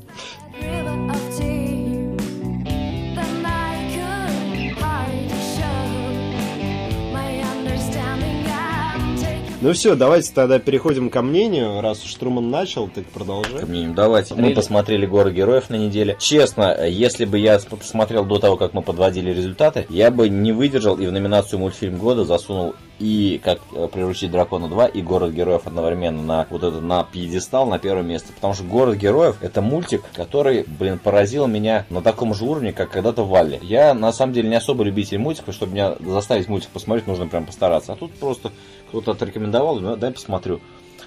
Ну 9.62 9.74
все, 9.74 9.94
давайте 9.94 10.32
тогда 10.32 10.58
переходим 10.58 11.10
ко 11.10 11.20
мнению. 11.20 11.82
Раз 11.82 12.02
уж 12.02 12.14
Труман 12.14 12.48
начал, 12.48 12.88
так 12.88 13.04
Ко 13.04 13.10
продолжай. 13.12 13.66
мнению, 13.66 13.92
давайте. 13.92 14.32
Мы 14.32 14.38
Смотрели? 14.38 14.54
посмотрели 14.54 15.06
«Город 15.06 15.34
героев» 15.34 15.68
на 15.68 15.74
неделе. 15.74 16.16
Честно, 16.18 16.86
если 16.86 17.26
бы 17.26 17.38
я 17.38 17.58
посмотрел 17.58 18.24
до 18.24 18.38
того, 18.38 18.56
как 18.56 18.72
мы 18.72 18.80
подводили 18.80 19.30
результаты, 19.34 19.84
я 19.90 20.10
бы 20.10 20.30
не 20.30 20.52
выдержал 20.52 20.96
и 20.96 21.06
в 21.06 21.12
номинацию 21.12 21.58
мультфильм 21.58 21.98
года 21.98 22.24
засунул 22.24 22.74
и 22.98 23.40
как 23.42 23.60
э, 23.74 23.88
приручить 23.90 24.30
дракона 24.30 24.68
2 24.68 24.86
и 24.86 25.00
город 25.02 25.32
героев 25.32 25.62
одновременно 25.66 26.22
на 26.22 26.46
вот 26.50 26.62
это 26.62 26.80
на 26.80 27.04
пьедестал 27.04 27.66
на 27.66 27.78
первое 27.78 28.02
место. 28.02 28.32
Потому 28.32 28.54
что 28.54 28.64
город 28.64 28.96
героев 28.96 29.36
это 29.40 29.60
мультик, 29.62 30.02
который, 30.14 30.64
блин, 30.66 30.98
поразил 30.98 31.46
меня 31.46 31.86
на 31.90 32.00
таком 32.02 32.34
же 32.34 32.44
уровне, 32.44 32.72
как 32.72 32.90
когда-то 32.90 33.24
Валли. 33.24 33.58
Я 33.62 33.92
на 33.94 34.12
самом 34.12 34.32
деле 34.32 34.48
не 34.48 34.56
особо 34.56 34.84
любитель 34.84 35.18
мультиков, 35.18 35.54
чтобы 35.54 35.72
меня 35.72 35.96
заставить 36.00 36.48
мультик 36.48 36.70
посмотреть, 36.70 37.06
нужно 37.06 37.26
прям 37.26 37.44
постараться. 37.46 37.92
А 37.92 37.96
тут 37.96 38.12
просто 38.12 38.52
кто-то 38.90 39.12
отрекомендовал, 39.12 39.80
ну, 39.80 39.96
дай 39.96 40.12
посмотрю. 40.12 40.60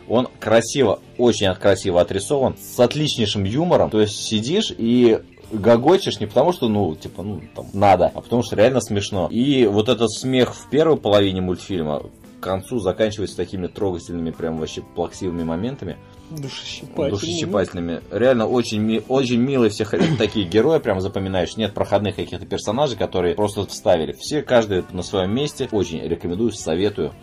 Он 0.08 0.28
красиво, 0.39 1.00
очень 1.17 1.54
красиво 1.56 2.02
отрисован, 2.02 2.56
с 2.58 2.80
отличнейшим 2.80 3.43
юмором. 3.46 3.89
То 3.89 4.02
есть 4.02 4.15
сидишь 4.22 4.74
и 4.78 5.19
гогочешь 5.52 6.19
не 6.19 6.26
потому, 6.26 6.52
что, 6.52 6.67
ну, 6.67 6.96
типа, 6.96 7.24
ну, 7.24 7.41
там, 7.56 7.67
надо, 7.74 8.12
а 8.13 8.22
потому 8.22 8.43
что 8.43 8.56
реально 8.56 8.82
смешно. 8.82 9.28
И 9.32 9.65
вот 9.67 9.88
этот 9.88 10.12
смех 10.12 10.56
в 10.56 10.69
первой 10.69 10.98
половине 10.98 11.41
мультфильма 11.41 12.02
к 12.39 12.43
концу 12.43 12.80
заканчивается 12.80 13.38
такими 13.38 13.67
трогательными, 13.67 14.32
прям 14.32 14.58
вообще 14.58 14.82
плаксивыми 14.82 15.43
моментами, 15.43 15.96
Душещипательный. 16.30 17.10
душещипательными. 17.12 18.02
Реально 18.12 18.48
очень, 18.48 18.82
ми- 18.82 19.04
очень 19.08 19.39
милые 19.39 19.69
все 19.69 19.86
такие 20.17 20.46
герои, 20.46 20.80
прям 20.80 21.00
запоминаешь. 21.00 21.56
Нет 21.56 21.74
проходных 21.74 22.15
каких-то 22.17 22.46
персонажей, 22.46 22.98
которые 22.98 23.36
просто 23.36 23.65
вставили. 23.67 24.13
Все, 24.13 24.41
каждый 24.41 24.84
на 24.91 25.04
своем 25.04 25.34
месте. 25.34 25.69
Очень 25.72 26.02
рекомендую, 26.02 26.52
советую. 26.52 27.13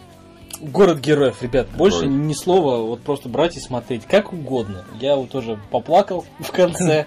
Город 0.61 1.01
героев, 1.01 1.43
ребят, 1.43 1.69
больше 1.77 2.01
Город. 2.01 2.13
ни 2.13 2.33
слова, 2.33 2.77
вот 2.79 3.01
просто 3.01 3.29
брать 3.29 3.57
и 3.57 3.61
смотреть, 3.61 4.05
как 4.07 4.33
угодно. 4.33 4.85
Я 5.01 5.17
вот 5.17 5.31
тоже 5.31 5.59
поплакал 5.71 6.25
в 6.39 6.51
конце, 6.51 7.07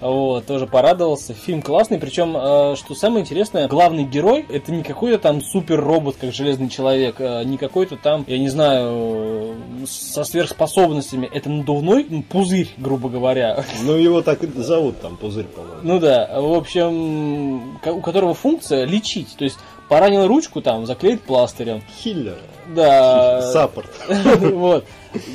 вот, 0.00 0.46
тоже 0.46 0.66
порадовался. 0.66 1.34
Фильм 1.34 1.62
классный, 1.62 1.98
причем, 1.98 2.36
э, 2.36 2.76
что 2.76 2.94
самое 2.94 3.22
интересное, 3.22 3.68
главный 3.68 4.04
герой, 4.04 4.46
это 4.48 4.72
не 4.72 4.82
какой-то 4.82 5.18
там 5.18 5.42
супер 5.42 5.80
робот, 5.80 6.16
как 6.20 6.32
Железный 6.32 6.68
Человек, 6.68 7.16
э, 7.18 7.44
не 7.44 7.58
какой-то 7.58 7.96
там, 7.96 8.24
я 8.26 8.38
не 8.38 8.48
знаю, 8.48 9.54
со 9.86 10.24
сверхспособностями, 10.24 11.28
это 11.32 11.50
надувной 11.50 12.06
ну, 12.08 12.22
пузырь, 12.22 12.70
грубо 12.78 13.08
говоря. 13.08 13.64
Ну 13.82 13.96
его 13.96 14.22
так 14.22 14.42
и 14.42 14.46
зовут 14.46 15.00
там, 15.00 15.16
Пузырь, 15.16 15.44
по-моему. 15.44 15.80
Ну 15.82 15.98
да, 15.98 16.40
в 16.40 16.54
общем, 16.54 17.76
у 17.86 18.00
которого 18.00 18.34
функция 18.34 18.84
лечить, 18.84 19.36
то 19.36 19.44
есть 19.44 19.58
поранил 19.88 20.26
ручку 20.26 20.60
там, 20.60 20.86
заклеить 20.86 21.22
пластырем. 21.22 21.82
Хиллер. 22.02 22.38
Да. 22.74 23.42
Саппорт. 23.52 23.90
Вот. 24.40 24.84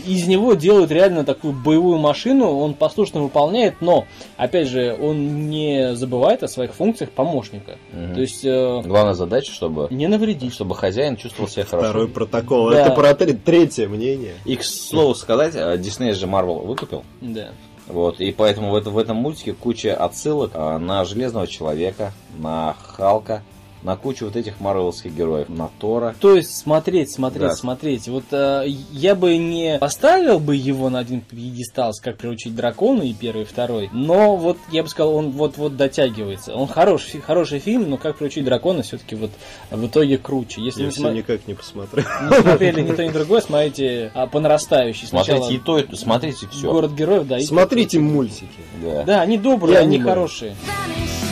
Из 0.05 0.27
него 0.27 0.55
делают 0.55 0.91
реально 0.91 1.23
такую 1.23 1.53
боевую 1.53 1.99
машину, 1.99 2.51
он 2.57 2.73
послушно 2.73 3.21
выполняет, 3.21 3.75
но, 3.79 4.05
опять 4.35 4.67
же, 4.67 4.97
он 5.01 5.49
не 5.49 5.95
забывает 5.95 6.43
о 6.43 6.49
своих 6.49 6.73
функциях 6.73 7.11
помощника. 7.11 7.77
Мгм. 7.93 8.15
То 8.15 8.19
есть, 8.21 8.43
э, 8.43 8.81
Главная 8.83 9.13
задача, 9.13 9.53
чтобы, 9.53 9.87
не 9.89 10.07
навредить. 10.07 10.53
чтобы 10.53 10.75
хозяин 10.75 11.15
чувствовал 11.15 11.47
себя 11.49 11.63
хорошо. 11.63 11.89
Второй 11.91 12.07
протокол. 12.09 12.71
Да. 12.71 12.81
Это 12.87 12.91
про 12.91 13.13
тре- 13.13 13.33
третье 13.33 13.87
мнение. 13.87 14.33
И, 14.43 14.57
к 14.57 14.63
слову 14.65 15.15
сказать, 15.15 15.53
э, 15.55 15.77
Дисней 15.77 16.11
же 16.13 16.27
Марвел 16.27 16.55
выкупил. 16.59 17.03
Да. 17.21 17.49
Вот, 17.87 18.19
и 18.19 18.31
поэтому 18.33 18.71
в, 18.71 18.75
это- 18.75 18.89
в 18.89 18.97
этом 18.97 19.15
мультике 19.15 19.53
куча 19.53 19.95
отсылок 19.95 20.51
э, 20.55 20.77
на 20.77 21.05
Железного 21.05 21.47
Человека, 21.47 22.11
на 22.37 22.75
Халка, 22.83 23.43
на 23.83 23.95
кучу 23.95 24.25
вот 24.25 24.35
этих 24.35 24.59
марвеловских 24.59 25.13
героев, 25.15 25.47
на 25.49 25.69
Тора. 25.79 26.15
То 26.19 26.35
есть 26.35 26.55
смотреть, 26.55 27.11
смотреть, 27.11 27.49
Да. 27.49 27.55
смотреть. 27.55 28.07
Вот 28.09 28.25
э, 28.31 28.65
я 28.91 29.15
бы 29.15 29.37
не 29.37 29.77
поставил 29.79 30.39
бы 30.39 30.55
его 30.55 30.89
на 30.89 30.99
один 30.99 31.21
пьедестал, 31.21 31.93
с 31.93 31.99
как 32.01 32.17
приручить 32.17 32.55
дракона 32.55 33.03
и 33.03 33.13
первый, 33.13 33.43
и 33.43 33.45
второй. 33.45 33.89
Но 33.93 34.35
вот 34.35 34.57
я 34.71 34.83
бы 34.83 34.89
сказал, 34.89 35.15
он 35.15 35.31
вот-вот 35.31 35.77
дотягивается. 35.77 36.53
Он 36.55 36.67
хороший, 36.67 37.21
хороший 37.21 37.59
фильм, 37.59 37.89
но 37.89 37.97
как 37.97 38.17
приручить 38.17 38.43
дракона 38.43 38.81
все-таки 38.83 39.15
вот 39.15 39.31
в 39.71 39.85
итоге 39.87 40.17
круче. 40.17 40.61
Если 40.61 40.81
Я 40.81 40.85
не, 40.87 40.91
все 40.91 41.01
сма- 41.03 41.13
никак 41.13 41.47
не 41.47 41.53
посмотрел. 41.53 42.05
не 42.29 42.41
смотрели 42.41 42.81
ни 42.81 42.91
то, 42.91 43.05
ни 43.05 43.09
другое, 43.09 43.41
смотрите 43.41 44.11
а, 44.13 44.27
по 44.27 44.39
нарастающей. 44.39 45.07
Сначала 45.07 45.37
Смотрите 45.39 45.61
и 45.61 45.63
то, 45.65 45.77
и- 45.79 45.95
смотрите 45.95 46.47
все. 46.51 46.71
город 46.71 46.91
героев, 46.93 47.27
да. 47.27 47.37
и- 47.39 47.43
Смотрите 47.43 47.99
мультики. 47.99 48.47
Да. 48.83 49.03
Да, 49.03 49.21
они 49.21 49.37
добрые, 49.37 49.75
И 49.75 49.77
они 49.81 49.99
хорошие. 49.99 50.51
Vanish, 50.51 51.28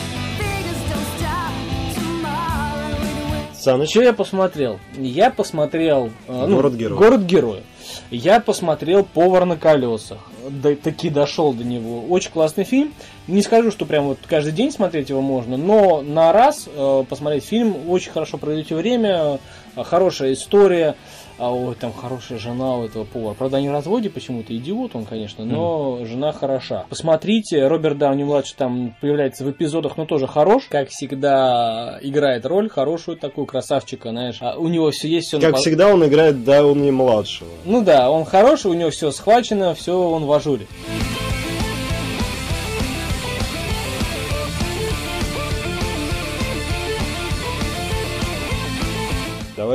Саныч, 3.67 3.89
Что 3.89 4.01
я 4.01 4.13
посмотрел? 4.13 4.80
Я 4.95 5.30
посмотрел 5.30 6.10
э, 6.30 6.45
ну, 6.47 6.56
Город 6.56 6.75
героев. 6.75 6.97
Город 6.97 7.21
героев. 7.23 7.63
Я 8.10 8.39
посмотрел 8.39 9.03
Повар 9.03 9.43
на 9.43 9.58
колесах. 9.58 10.19
Да, 10.49 10.73
таки 10.73 11.10
дошел 11.10 11.51
до 11.51 11.65
него. 11.65 12.06
Очень 12.08 12.32
классный 12.32 12.63
фильм. 12.63 12.93
Не 13.27 13.41
скажу, 13.41 13.69
что 13.71 13.86
прям 13.86 14.06
вот 14.06 14.19
каждый 14.25 14.53
день 14.53 14.71
смотреть 14.71 15.10
его 15.10 15.21
можно, 15.21 15.58
но 15.58 16.01
на 16.01 16.32
раз 16.32 16.69
э, 16.73 17.03
посмотреть 17.10 17.43
фильм, 17.43 17.89
очень 17.89 18.12
хорошо 18.13 18.38
проведете 18.38 18.73
время, 18.73 19.38
э, 19.75 19.84
хорошая 19.84 20.32
история. 20.32 20.95
А 21.39 21.54
ой, 21.54 21.76
там 21.76 21.93
хорошая 21.93 22.39
жена 22.39 22.78
у 22.78 22.86
этого 22.86 23.04
повара. 23.04 23.36
Правда, 23.36 23.58
они 23.58 23.69
в 23.69 23.71
разводе 23.71 24.10
почему-то. 24.10 24.56
Идиот 24.56 24.95
он, 24.95 25.06
конечно, 25.06 25.45
но 25.45 26.04
жена 26.06 26.32
хороша. 26.32 26.86
Посмотрите, 26.89 27.67
Роберт 27.67 27.97
Дауни 27.97 28.23
младший 28.23 28.56
там 28.58 28.95
появляется 29.02 29.43
в 29.43 29.52
эпизодах, 29.52 29.97
но 29.97 30.06
тоже 30.06 30.26
хорош. 30.26 30.63
Как 30.69 30.89
всегда, 30.89 32.00
играет 32.02 32.45
роль 32.45 32.69
хорошую 32.69 33.17
такую 33.17 33.45
красавчика, 33.45 34.10
знаешь. 34.10 34.38
А 34.41 34.58
у 34.58 34.67
него 34.67 34.89
все 34.91 35.08
есть, 35.08 35.28
все 35.28 35.39
как 35.39 35.58
всегда, 35.58 35.93
он 35.93 36.06
играет 36.06 36.43
Дауни 36.43 36.89
младшего. 36.89 37.50
Ну 37.65 37.84
да, 37.84 38.10
он 38.10 38.26
хороший, 38.26 38.71
у 38.71 38.73
него 38.73 38.89
все 38.89 39.12
схвачено, 39.12 39.76
все 39.76 39.93
он 39.93 40.26
в 40.26 40.32
ажуре. 40.32 40.65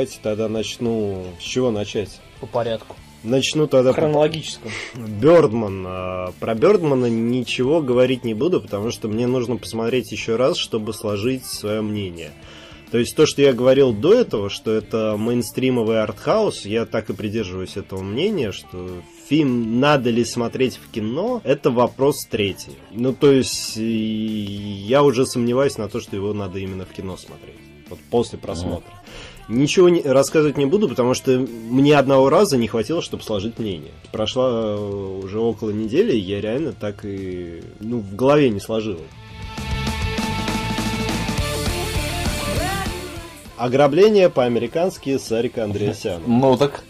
Давайте 0.03 0.19
тогда 0.21 0.49
начну... 0.49 1.23
С 1.39 1.43
чего 1.43 1.71
начать? 1.71 2.19
По 2.41 2.45
порядку. 2.45 2.97
Начну 3.23 3.67
тогда 3.67 3.93
Хронологическому. 3.93 4.69
Бёрдман. 4.95 5.85
А, 5.87 6.33
Про 6.41 6.55
Бёрдмана 6.55 7.05
ничего 7.05 7.81
говорить 7.81 8.25
не 8.25 8.33
буду, 8.33 8.59
потому 8.59 8.91
что 8.91 9.07
мне 9.07 9.27
нужно 9.27 9.55
посмотреть 9.55 10.11
еще 10.11 10.35
раз, 10.35 10.57
чтобы 10.57 10.93
сложить 10.93 11.45
свое 11.45 11.81
мнение. 11.81 12.31
То 12.91 12.97
есть 12.97 13.15
то, 13.15 13.25
что 13.25 13.41
я 13.41 13.53
говорил 13.53 13.93
до 13.93 14.13
этого, 14.13 14.49
что 14.49 14.71
это 14.73 15.15
мейнстримовый 15.17 16.01
артхаус, 16.01 16.65
я 16.65 16.85
так 16.85 17.09
и 17.09 17.13
придерживаюсь 17.13 17.77
этого 17.77 18.01
мнения, 18.01 18.51
что 18.51 18.89
фильм 19.29 19.79
надо 19.79 20.09
ли 20.09 20.25
смотреть 20.25 20.81
в 20.85 20.91
кино, 20.91 21.39
это 21.45 21.71
вопрос 21.71 22.25
третий. 22.29 22.75
Ну, 22.91 23.13
то 23.13 23.31
есть 23.31 23.77
я 23.77 25.01
уже 25.01 25.25
сомневаюсь 25.25 25.77
на 25.77 25.87
то, 25.87 26.01
что 26.01 26.17
его 26.17 26.33
надо 26.33 26.59
именно 26.59 26.85
в 26.85 26.89
кино 26.89 27.15
смотреть. 27.15 27.55
Вот 27.89 27.99
после 28.09 28.37
просмотра. 28.37 28.91
Ничего 29.49 29.89
не, 29.89 30.01
рассказывать 30.01 30.57
не 30.57 30.65
буду, 30.65 30.87
потому 30.87 31.13
что 31.13 31.31
мне 31.37 31.97
одного 31.97 32.29
раза 32.29 32.57
не 32.57 32.67
хватило, 32.67 33.01
чтобы 33.01 33.23
сложить 33.23 33.59
мнение. 33.59 33.91
Прошла 34.11 34.49
э, 34.49 35.19
уже 35.23 35.39
около 35.39 35.71
недели, 35.71 36.13
и 36.13 36.19
я 36.19 36.39
реально 36.39 36.71
так 36.71 37.03
и 37.03 37.61
ну, 37.79 37.99
в 37.99 38.15
голове 38.15 38.49
не 38.49 38.61
сложил. 38.61 38.99
Ограбление 43.57 44.29
по-американски 44.29 45.17
Сарика 45.17 45.63
Андреасяна. 45.63 46.23
Ну 46.25 46.57
так, 46.57 46.83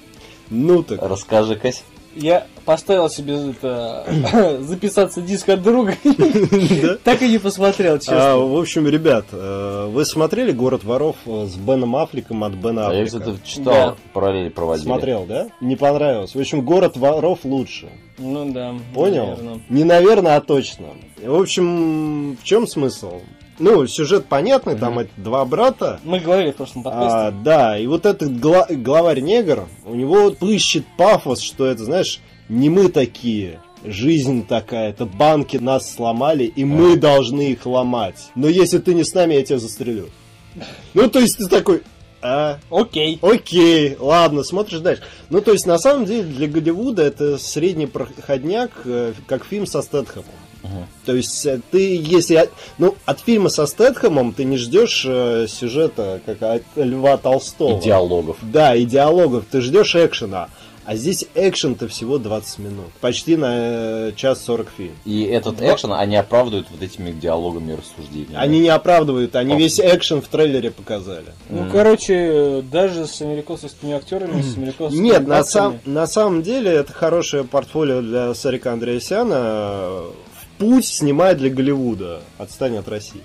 Ну 0.49 0.83
так. 0.83 1.01
расскажи, 1.01 1.55
Кась. 1.55 1.83
Я 2.15 2.45
поставил 2.65 3.09
себе 3.09 3.49
это 3.51 4.57
записаться 4.61 5.21
диск 5.21 5.49
от 5.49 5.61
друга. 5.63 5.95
Так 7.03 7.21
и 7.21 7.29
не 7.29 7.37
посмотрел, 7.39 7.95
А, 7.95 7.99
честно. 7.99 8.37
в 8.37 8.57
общем, 8.57 8.87
ребят, 8.87 9.25
э, 9.31 9.89
вы 9.91 10.05
смотрели 10.05 10.51
«Город 10.51 10.83
воров» 10.83 11.15
э, 11.25 11.45
с 11.47 11.55
Беном 11.55 11.95
Аффлеком 11.95 12.43
от 12.43 12.53
Бена 12.53 12.89
А 12.89 12.93
я, 12.93 13.03
Аффлека? 13.03 13.31
кстати, 13.31 13.39
читал, 13.47 13.73
Да. 13.73 13.95
параллель 14.13 14.51
проводили. 14.51 14.85
Смотрел, 14.85 15.25
да? 15.25 15.47
Не 15.59 15.75
понравилось. 15.75 16.35
В 16.35 16.39
общем, 16.39 16.63
«Город 16.63 16.95
воров» 16.97 17.39
лучше. 17.43 17.89
Ну 18.17 18.51
да. 18.51 18.73
Понял? 18.93 19.59
Не 19.69 19.83
наверное, 19.83 20.37
а 20.37 20.41
точно. 20.41 20.87
В 21.21 21.35
общем, 21.41 22.37
в 22.37 22.43
чем 22.43 22.67
смысл? 22.67 23.21
Ну, 23.59 23.85
сюжет 23.87 24.25
понятный, 24.25 24.75
там 24.75 24.99
эти 24.99 25.11
два 25.17 25.45
брата. 25.45 25.99
Мы 26.03 26.19
говорили 26.19 26.51
в 26.51 26.55
прошлом 26.55 26.83
подкасте. 26.83 27.17
А, 27.17 27.31
да, 27.31 27.77
и 27.77 27.85
вот 27.87 28.05
этот 28.05 28.39
гла- 28.39 28.67
главарь 28.69 29.19
негр, 29.21 29.65
у 29.85 29.93
него 29.95 30.31
пыщет 30.31 30.85
пафос, 30.97 31.39
что 31.41 31.65
это, 31.65 31.83
знаешь, 31.83 32.19
не 32.49 32.69
мы 32.69 32.89
такие, 32.89 33.59
жизнь 33.85 34.45
такая, 34.45 34.89
это 34.89 35.05
банки 35.05 35.57
нас 35.57 35.93
сломали, 35.93 36.45
и 36.45 36.63
мы 36.65 36.95
должны 36.97 37.51
их 37.51 37.65
ломать. 37.65 38.31
Но 38.35 38.47
если 38.47 38.79
ты 38.79 38.93
не 38.93 39.03
с 39.03 39.13
нами, 39.13 39.35
я 39.35 39.43
тебя 39.43 39.59
застрелю. 39.59 40.09
Ну, 40.93 41.09
то 41.09 41.19
есть 41.19 41.37
ты 41.37 41.47
такой, 41.47 41.83
а, 42.21 42.59
Окей. 42.69 43.19
Окей, 43.21 43.97
ладно, 43.99 44.43
смотришь 44.43 44.79
дальше. 44.79 45.03
Ну, 45.29 45.41
то 45.41 45.51
есть, 45.51 45.65
на 45.65 45.77
самом 45.77 46.05
деле, 46.05 46.23
для 46.23 46.47
Голливуда 46.47 47.03
это 47.03 47.37
средний 47.37 47.85
проходняк, 47.87 48.71
э, 48.85 49.13
как 49.27 49.43
фильм 49.45 49.65
со 49.67 49.81
Стэтхэмом. 49.81 50.25
То 51.05 51.15
есть 51.15 51.45
э, 51.45 51.59
ты, 51.71 51.95
если... 51.95 52.49
Ну, 52.77 52.95
от 53.05 53.19
фильма 53.19 53.49
со 53.49 53.65
Стэтхэмом 53.65 54.33
ты 54.33 54.45
не 54.45 54.57
ждешь 54.57 55.05
э, 55.07 55.47
сюжета, 55.49 56.21
как 56.25 56.41
от 56.41 56.63
Льва 56.75 57.17
Толстого. 57.17 57.79
И 57.79 57.83
диалогов. 57.83 58.37
Да, 58.41 58.75
и 58.75 58.85
диалогов. 58.85 59.45
Ты 59.51 59.61
ждешь 59.61 59.95
экшена. 59.95 60.49
А 60.85 60.95
здесь 60.97 61.25
экшен-то 61.33 61.87
всего 61.87 62.17
20 62.17 62.59
минут. 62.59 62.91
Почти 62.99 63.37
на 63.37 63.51
э, 63.51 64.11
час 64.17 64.43
40 64.43 64.67
фильм. 64.75 64.95
И 65.05 65.23
этот 65.23 65.61
экшен 65.61 65.93
они 65.93 66.17
оправдывают 66.17 66.67
вот 66.71 66.81
этими 66.81 67.11
диалогами 67.11 67.73
и 67.73 67.75
рассуждениями. 67.75 68.35
Они 68.35 68.59
не 68.59 68.67
оправдывают, 68.67 69.35
они 69.37 69.53
Ох. 69.53 69.59
весь 69.59 69.79
экшен 69.79 70.21
в 70.21 70.27
трейлере 70.27 70.71
показали. 70.71 71.27
Ну, 71.49 71.67
короче, 71.71 72.63
даже 72.69 73.07
с 73.07 73.21
америкосовскими 73.21 73.93
актерами, 73.93 74.41
с 74.41 74.57
америкосовскими 74.57 75.05
Нет, 75.05 75.25
на, 75.25 75.43
сам, 75.45 75.79
на 75.85 76.05
самом 76.05 76.43
деле 76.43 76.71
это 76.71 76.91
хорошее 76.91 77.45
портфолио 77.45 78.01
для 78.01 78.33
Сарика 78.33 78.73
Андреасяна. 78.73 80.01
Путь 80.63 80.85
снимает 80.85 81.39
для 81.39 81.49
Голливуда. 81.49 82.21
Отстань 82.37 82.77
от 82.77 82.87
России. 82.87 83.21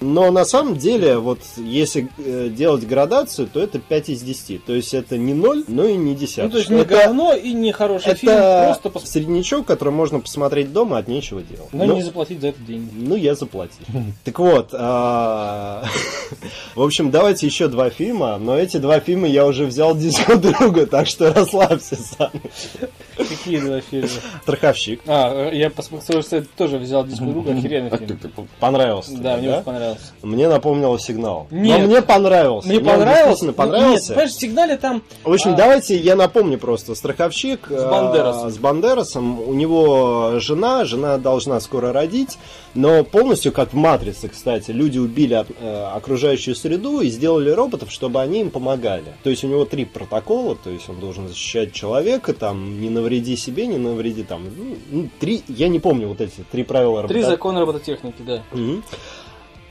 Но 0.00 0.30
на 0.30 0.44
самом 0.44 0.76
деле, 0.76 1.18
вот 1.18 1.40
если 1.56 2.08
э, 2.18 2.50
делать 2.50 2.86
градацию, 2.86 3.48
то 3.52 3.60
это 3.60 3.80
5 3.80 4.10
из 4.10 4.22
10. 4.22 4.64
То 4.64 4.72
есть 4.72 4.94
это 4.94 5.18
не 5.18 5.34
0, 5.34 5.64
но 5.66 5.84
и 5.86 5.96
не 5.96 6.14
10. 6.14 6.38
Ну, 6.44 6.50
то 6.50 6.58
есть 6.58 6.70
не 6.70 6.82
это, 6.82 6.88
говно 6.94 7.34
и 7.34 7.52
не 7.52 7.72
хороший 7.72 8.14
фильм, 8.14 8.32
это 8.32 8.78
просто 8.80 9.08
среднячок, 9.08 9.66
который 9.66 9.92
можно 9.92 10.20
посмотреть 10.20 10.72
дома 10.72 10.98
от 10.98 11.08
нечего 11.08 11.42
делать. 11.42 11.72
но 11.72 11.84
Ну, 11.84 11.94
не 11.96 12.02
заплатить 12.02 12.40
за 12.40 12.48
это 12.48 12.60
деньги. 12.60 12.90
ну, 12.94 13.16
я 13.16 13.34
заплатил. 13.34 13.84
Так 14.24 14.38
вот, 14.38 14.68
а, 14.72 15.84
в 16.76 16.82
общем, 16.82 17.10
давайте 17.10 17.46
еще 17.46 17.66
два 17.66 17.90
фильма, 17.90 18.38
но 18.38 18.56
эти 18.56 18.76
два 18.76 19.00
фильма 19.00 19.26
я 19.26 19.46
уже 19.46 19.66
взял 19.66 19.96
диску 19.96 20.36
друга, 20.36 20.86
так 20.86 21.08
что 21.08 21.32
расслабься 21.32 21.96
сам. 21.96 22.30
Какие 23.16 23.58
два 23.58 23.80
фильма? 23.80 24.08
Страховщик. 24.42 25.00
А, 25.06 25.50
я 25.50 25.70
посмотрел, 25.70 26.22
что 26.22 26.44
тоже 26.56 26.78
взял 26.78 27.04
диск 27.04 27.22
друга, 27.22 27.52
охеренный 27.52 27.90
фильм. 27.96 28.18
Понравился. 28.60 29.16
Да, 29.18 29.36
мне 29.36 29.50
очень 29.54 29.62
понравился. 29.64 30.12
Мне 30.22 30.48
напомнило 30.48 30.98
сигнал. 30.98 31.46
Нет. 31.50 31.80
Но 31.80 31.86
мне 31.86 32.02
понравился. 32.02 32.68
Мне 32.68 32.78
он 32.78 32.84
понравился. 32.84 33.26
действительно 33.28 33.46
Нет, 33.50 33.56
понравился. 33.56 34.08
понимаешь, 34.08 34.30
в 34.30 34.40
сигнале 34.40 34.76
там... 34.76 35.02
В 35.24 35.32
общем, 35.32 35.50
а, 35.52 35.56
давайте 35.56 35.96
я 35.96 36.16
напомню 36.16 36.58
просто. 36.58 36.94
Страховщик 36.94 37.66
С 37.68 37.84
Бандерасом. 37.84 38.48
э, 38.48 38.50
с 38.50 38.58
Бандерасом. 38.58 39.40
У 39.48 39.54
него 39.54 40.32
жена, 40.38 40.84
жена 40.84 41.18
должна 41.18 41.60
скоро 41.60 41.92
родить, 41.92 42.38
но 42.74 43.04
полностью 43.04 43.52
как 43.52 43.72
в 43.72 43.76
Матрице, 43.76 44.28
кстати. 44.28 44.70
Люди 44.70 44.98
убили 44.98 45.34
от- 45.34 45.48
э, 45.60 45.84
окружающую 45.94 46.54
среду 46.54 47.00
и 47.00 47.08
сделали 47.10 47.50
роботов, 47.50 47.90
чтобы 47.90 48.20
они 48.20 48.40
им 48.40 48.50
помогали. 48.50 49.04
То 49.22 49.30
есть 49.30 49.44
у 49.44 49.48
него 49.48 49.64
три 49.64 49.84
протокола, 49.84 50.56
то 50.56 50.70
есть 50.70 50.88
он 50.88 51.00
должен 51.00 51.28
защищать 51.28 51.72
человека, 51.72 52.32
там, 52.34 52.80
не 52.80 52.90
навреди 52.90 53.36
себе, 53.36 53.66
не 53.66 53.78
навреди 53.78 54.22
там. 54.22 54.44
ну, 54.56 54.76
ну, 54.90 55.08
три, 55.20 55.42
я 55.48 55.68
не 55.68 55.78
помню 55.80 56.08
вот 56.08 56.20
эти 56.20 56.31
три 56.50 56.64
правила 56.64 57.02
Три 57.06 57.16
робота- 57.20 57.30
закона 57.30 57.60
робототехники, 57.60 58.22
да. 58.22 58.42
Мгм. 58.52 58.82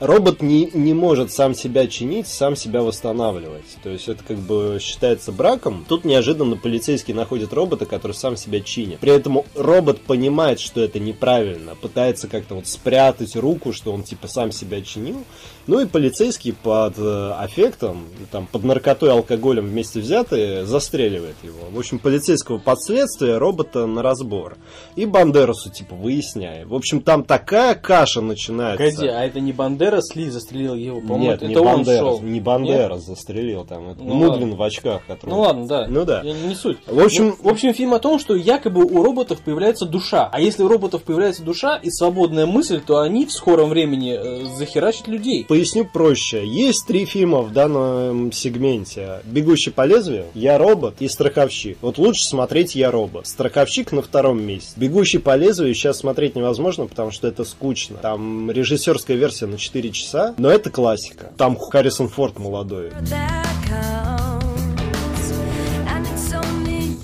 Робот 0.00 0.42
не, 0.42 0.68
не 0.74 0.94
может 0.94 1.30
сам 1.32 1.54
себя 1.54 1.86
чинить, 1.86 2.26
сам 2.26 2.56
себя 2.56 2.82
восстанавливать. 2.82 3.76
То 3.84 3.90
есть 3.90 4.08
это 4.08 4.24
как 4.24 4.36
бы 4.36 4.78
считается 4.80 5.30
браком. 5.30 5.84
Тут 5.88 6.04
неожиданно 6.04 6.56
полицейский 6.56 7.14
находит 7.14 7.52
робота, 7.52 7.86
который 7.86 8.10
сам 8.10 8.36
себя 8.36 8.60
чинит. 8.60 8.98
При 8.98 9.12
этом 9.12 9.42
робот 9.54 10.00
понимает, 10.00 10.58
что 10.58 10.80
это 10.80 10.98
неправильно, 10.98 11.76
пытается 11.76 12.26
как-то 12.26 12.56
вот 12.56 12.66
спрятать 12.66 13.36
руку, 13.36 13.72
что 13.72 13.92
он 13.92 14.02
типа 14.02 14.26
сам 14.26 14.50
себя 14.50 14.80
чинил. 14.80 15.22
Ну 15.66 15.80
и 15.80 15.86
полицейский 15.86 16.52
под 16.52 16.94
э, 16.98 17.32
аффектом, 17.38 18.06
там, 18.30 18.46
под 18.50 18.64
наркотой 18.64 19.10
и 19.10 19.12
алкоголем 19.12 19.66
вместе 19.66 20.00
взятые, 20.00 20.66
застреливает 20.66 21.36
его. 21.42 21.58
В 21.70 21.78
общем, 21.78 21.98
полицейского 21.98 22.58
подследствия 22.58 23.38
робота 23.38 23.86
на 23.86 24.02
разбор. 24.02 24.56
И 24.96 25.06
Бандерасу, 25.06 25.70
типа, 25.70 25.94
выясняем. 25.94 26.68
В 26.68 26.74
общем, 26.74 27.00
там 27.00 27.22
такая 27.22 27.74
каша 27.76 28.20
начинается. 28.20 28.84
Погоди, 28.84 29.06
а 29.06 29.24
это 29.24 29.38
не 29.40 29.52
Бандерас 29.52 30.14
Ли 30.16 30.28
застрелил 30.30 30.74
его, 30.74 31.00
по-моему, 31.00 31.24
Нет, 31.24 31.36
это 31.36 31.46
не 31.46 31.56
он 31.56 31.64
Бандерас, 31.64 31.98
шел. 32.00 32.20
не 32.22 32.40
Бандерас 32.40 33.04
застрелил 33.06 33.64
там. 33.64 33.90
Это 33.90 34.02
Ну 34.02 34.14
Мудлин 34.14 34.50
ладно. 34.50 34.56
в 34.56 34.62
очках, 34.62 35.02
который... 35.06 35.30
Ну 35.30 35.40
ладно, 35.40 35.66
да. 35.68 35.86
Ну 35.88 36.04
да. 36.04 36.22
Я 36.22 36.32
не, 36.32 36.48
не 36.48 36.54
суть. 36.56 36.78
В 36.86 36.98
общем- 37.00 37.36
Ну, 37.40 37.48
в 37.50 37.52
общем, 37.52 37.72
фильм 37.72 37.94
о 37.94 37.98
том, 38.00 38.18
что 38.18 38.34
якобы 38.34 38.84
у 38.84 39.02
роботов 39.02 39.40
появляется 39.44 39.86
душа. 39.86 40.28
А 40.32 40.40
если 40.40 40.62
у 40.64 40.68
роботов 40.68 41.02
появляется 41.04 41.42
душа 41.42 41.76
и 41.76 41.90
свободная 41.90 42.46
мысль, 42.46 42.80
то 42.84 42.98
они 42.98 43.26
в 43.26 43.32
скором 43.32 43.68
времени 43.70 44.12
э, 44.18 44.44
захерачат 44.56 45.06
людей. 45.08 45.44
Поясню 45.52 45.84
проще. 45.84 46.46
Есть 46.46 46.86
три 46.86 47.04
фильма 47.04 47.42
в 47.42 47.52
данном 47.52 48.32
сегменте. 48.32 49.20
«Бегущий 49.24 49.70
по 49.70 49.84
лезвию», 49.84 50.24
«Я 50.32 50.56
робот» 50.56 50.94
и 51.00 51.08
«Страховщик». 51.08 51.76
Вот 51.82 51.98
лучше 51.98 52.24
смотреть 52.24 52.74
«Я 52.74 52.90
робот». 52.90 53.26
«Страховщик» 53.26 53.92
на 53.92 54.00
втором 54.00 54.42
месте. 54.42 54.72
«Бегущий 54.76 55.18
по 55.18 55.36
лезвию» 55.36 55.74
сейчас 55.74 55.98
смотреть 55.98 56.36
невозможно, 56.36 56.86
потому 56.86 57.10
что 57.10 57.28
это 57.28 57.44
скучно. 57.44 57.98
Там 58.00 58.50
режиссерская 58.50 59.18
версия 59.18 59.44
на 59.44 59.58
4 59.58 59.90
часа, 59.90 60.34
но 60.38 60.48
это 60.48 60.70
классика. 60.70 61.30
Там 61.36 61.58
Харрисон 61.58 62.08
Форд 62.08 62.38
молодой. 62.38 62.90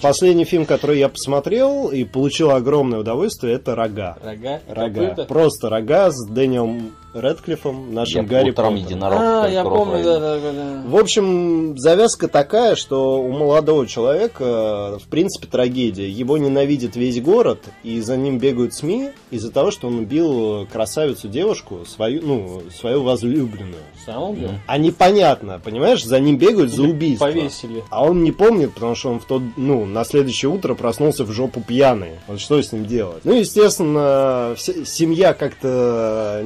Последний 0.00 0.44
фильм, 0.44 0.64
который 0.64 0.98
я 0.98 1.08
посмотрел 1.08 1.88
и 1.88 2.04
получил 2.04 2.52
огромное 2.52 3.00
удовольствие, 3.00 3.54
это 3.54 3.74
«Рога». 3.74 4.16
Рога, 4.22 4.61
Рога. 4.68 5.06
копыта. 5.06 5.24
Просто 5.24 5.68
рога 5.68 6.11
с 6.11 6.26
Дэниелом 6.26 6.92
Редклиффом, 7.14 7.94
нашим 7.94 8.23
Я 8.23 8.29
Гарри 8.29 8.51
утром 8.51 8.75
Поттером. 8.75 8.87
единорог. 8.87 9.18
А, 9.21 9.49
я 9.49 9.64
помню, 9.64 10.05
да, 10.05 10.21
да, 10.21 10.38
да. 10.40 10.83
В 10.87 10.97
общем, 10.97 11.77
завязка 11.79 12.29
такая, 12.29 12.77
что 12.77 13.21
у 13.23 13.33
молодого 13.33 13.87
человека, 13.87 14.99
в 15.03 15.09
принципе, 15.09 15.47
трагедия. 15.47 16.09
Его 16.09 16.37
ненавидит 16.38 16.97
весь 16.97 17.21
город, 17.21 17.61
и 17.83 18.01
за 18.01 18.16
ним 18.16 18.38
бегают 18.38 18.75
СМИ 18.75 19.11
из-за 19.31 19.51
того, 19.51 19.71
что 19.71 19.88
он 19.88 20.01
убил 20.01 20.66
красавицу 20.66 21.29
девушку, 21.29 21.81
свою, 21.87 22.23
ну, 22.23 22.62
свою 22.79 23.03
возлюбленную. 23.03 23.83
Сам 24.05 24.31
убил? 24.31 24.51
А 24.66 24.79
непонятно, 24.79 25.61
понимаешь, 25.62 26.05
за 26.05 26.21
ним 26.21 26.37
бегают 26.37 26.71
за 26.71 26.83
убийство. 26.83 27.27
Повесили. 27.27 27.85
А 27.90 28.05
он 28.05 28.23
не 28.23 28.33
помнит, 28.33 28.75
потому 28.75 28.94
что 28.94 29.11
он 29.11 29.21
в 29.21 29.25
тот, 29.25 29.42
ну, 29.57 29.85
на 29.87 30.05
следующее 30.05 30.51
утро 30.51 30.75
проснулся 30.75 31.25
в 31.25 31.33
жопу 31.33 31.61
пьяный. 31.61 32.12
Вот 32.27 32.40
что 32.40 32.61
с 32.62 32.73
ним 32.73 32.85
делать? 32.87 33.25
Ну, 33.25 33.33
естественно, 33.33 34.55
семья 34.57 35.33
как-то 35.33 36.44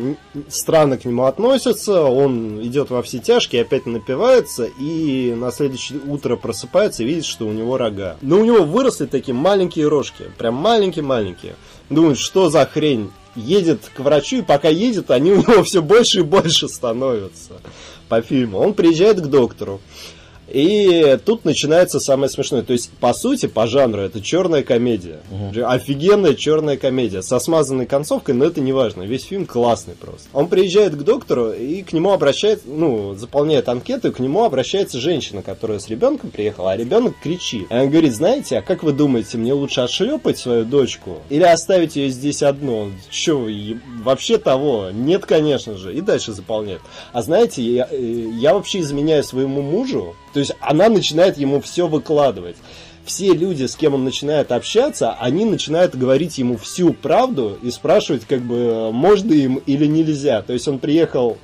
странно 0.53 0.99
к 0.99 1.05
нему 1.05 1.25
относится, 1.25 2.03
он 2.03 2.63
идет 2.63 2.91
во 2.91 3.03
все 3.03 3.19
тяжкие, 3.19 3.63
опять 3.63 3.87
напивается, 3.87 4.69
и 4.79 5.35
на 5.37 5.51
следующее 5.51 6.01
утро 6.07 6.37
просыпается 6.37 7.03
и 7.03 7.07
видит, 7.07 7.25
что 7.25 7.47
у 7.47 7.53
него 7.53 7.79
рога. 7.79 8.17
Но 8.21 8.39
у 8.39 8.45
него 8.45 8.65
выросли 8.65 9.07
такие 9.07 9.35
маленькие 9.35 9.89
рожки, 9.89 10.25
прям 10.39 10.55
маленькие-маленькие. 10.55 11.57
Думает, 11.91 12.19
что 12.19 12.51
за 12.51 12.67
хрень? 12.67 13.11
Едет 13.35 13.91
к 13.95 14.01
врачу, 14.01 14.37
и 14.37 14.43
пока 14.43 14.69
едет, 14.69 15.11
они 15.11 15.33
у 15.33 15.37
него 15.39 15.65
все 15.65 15.81
больше 15.81 16.21
и 16.21 16.23
больше 16.23 16.69
становятся 16.69 17.55
по 18.09 18.21
фильму. 18.21 18.59
Он 18.59 18.75
приезжает 18.75 19.21
к 19.23 19.27
доктору. 19.27 19.81
И 20.53 21.19
тут 21.25 21.45
начинается 21.45 21.99
самое 21.99 22.29
смешное. 22.29 22.63
То 22.63 22.75
есть, 22.75 22.91
по 23.01 23.15
сути, 23.15 23.47
по 23.47 23.67
жанру 23.67 24.03
это 24.03 24.21
черная 24.21 24.63
комедия. 24.63 25.21
Офигенная 25.65 26.35
черная 26.35 26.77
комедия. 26.77 27.23
Со 27.23 27.39
смазанной 27.39 27.87
концовкой, 27.87 28.35
но 28.35 28.45
это 28.45 28.61
не 28.61 28.73
важно. 28.73 29.03
Весь 29.03 29.25
фильм 29.25 29.47
классный 29.47 29.95
просто. 29.95 30.29
Он 30.33 30.49
приезжает 30.49 30.95
к 30.95 31.03
доктору 31.03 31.53
и 31.53 31.83
к 31.83 31.93
нему 31.93 32.13
обращается, 32.13 32.67
ну, 32.69 33.15
заполняет 33.15 33.69
анкету, 33.69 34.09
и 34.09 34.13
к 34.13 34.19
нему 34.19 34.45
обращается 34.45 35.01
женщина, 35.01 35.43
которая 35.43 35.79
с 35.79 35.89
ребенком 35.89 36.31
приехала, 36.31 36.73
а 36.73 36.77
ребенок 36.77 37.15
кричит. 37.23 37.67
И 37.71 37.75
он 37.75 37.89
говорит, 37.89 38.15
знаете, 38.15 38.59
а 38.59 38.63
как 38.63 38.83
вы 38.83 38.93
думаете, 38.93 39.39
мне 39.39 39.55
лучше 39.55 39.81
отшлепать 39.81 40.39
свою 40.39 40.65
дочку 40.65 41.19
или 41.31 41.45
оставить 41.45 41.97
ее 41.97 42.11
здесь 42.11 42.43
одну? 42.43 42.91
Че, 43.11 43.39
вы, 43.39 43.81
вообще 44.03 44.37
того? 44.37 44.91
Нет, 44.93 45.25
конечно 45.25 45.77
же. 45.77 45.95
И 45.95 46.01
дальше 46.01 46.33
заполняет. 46.33 46.83
А 47.13 47.23
знаете, 47.23 47.63
я, 47.63 47.89
э, 47.91 48.31
я 48.39 48.55
вообще 48.55 48.81
изменяю 48.81 49.25
своему 49.25 49.63
мужу, 49.63 50.15
то 50.33 50.41
есть 50.41 50.53
она 50.61 50.89
начинает 50.89 51.39
ему 51.39 51.61
все 51.61 51.87
выкладывать. 51.87 52.57
Все 53.05 53.33
люди, 53.33 53.65
с 53.65 53.75
кем 53.75 53.95
он 53.95 54.05
начинает 54.05 54.53
общаться, 54.53 55.13
они 55.15 55.45
начинают 55.45 55.97
говорить 55.97 56.39
ему 56.39 56.57
всю 56.57 56.93
правду 56.93 57.59
и 57.61 57.71
спрашивать, 57.71 58.25
как 58.27 58.43
бы, 58.43 58.93
можно 58.93 59.33
им 59.33 59.57
или 59.67 59.87
нельзя. 59.87 60.43
То 60.43 60.53
есть 60.53 60.69
он 60.69 60.79
приехал 60.79 61.37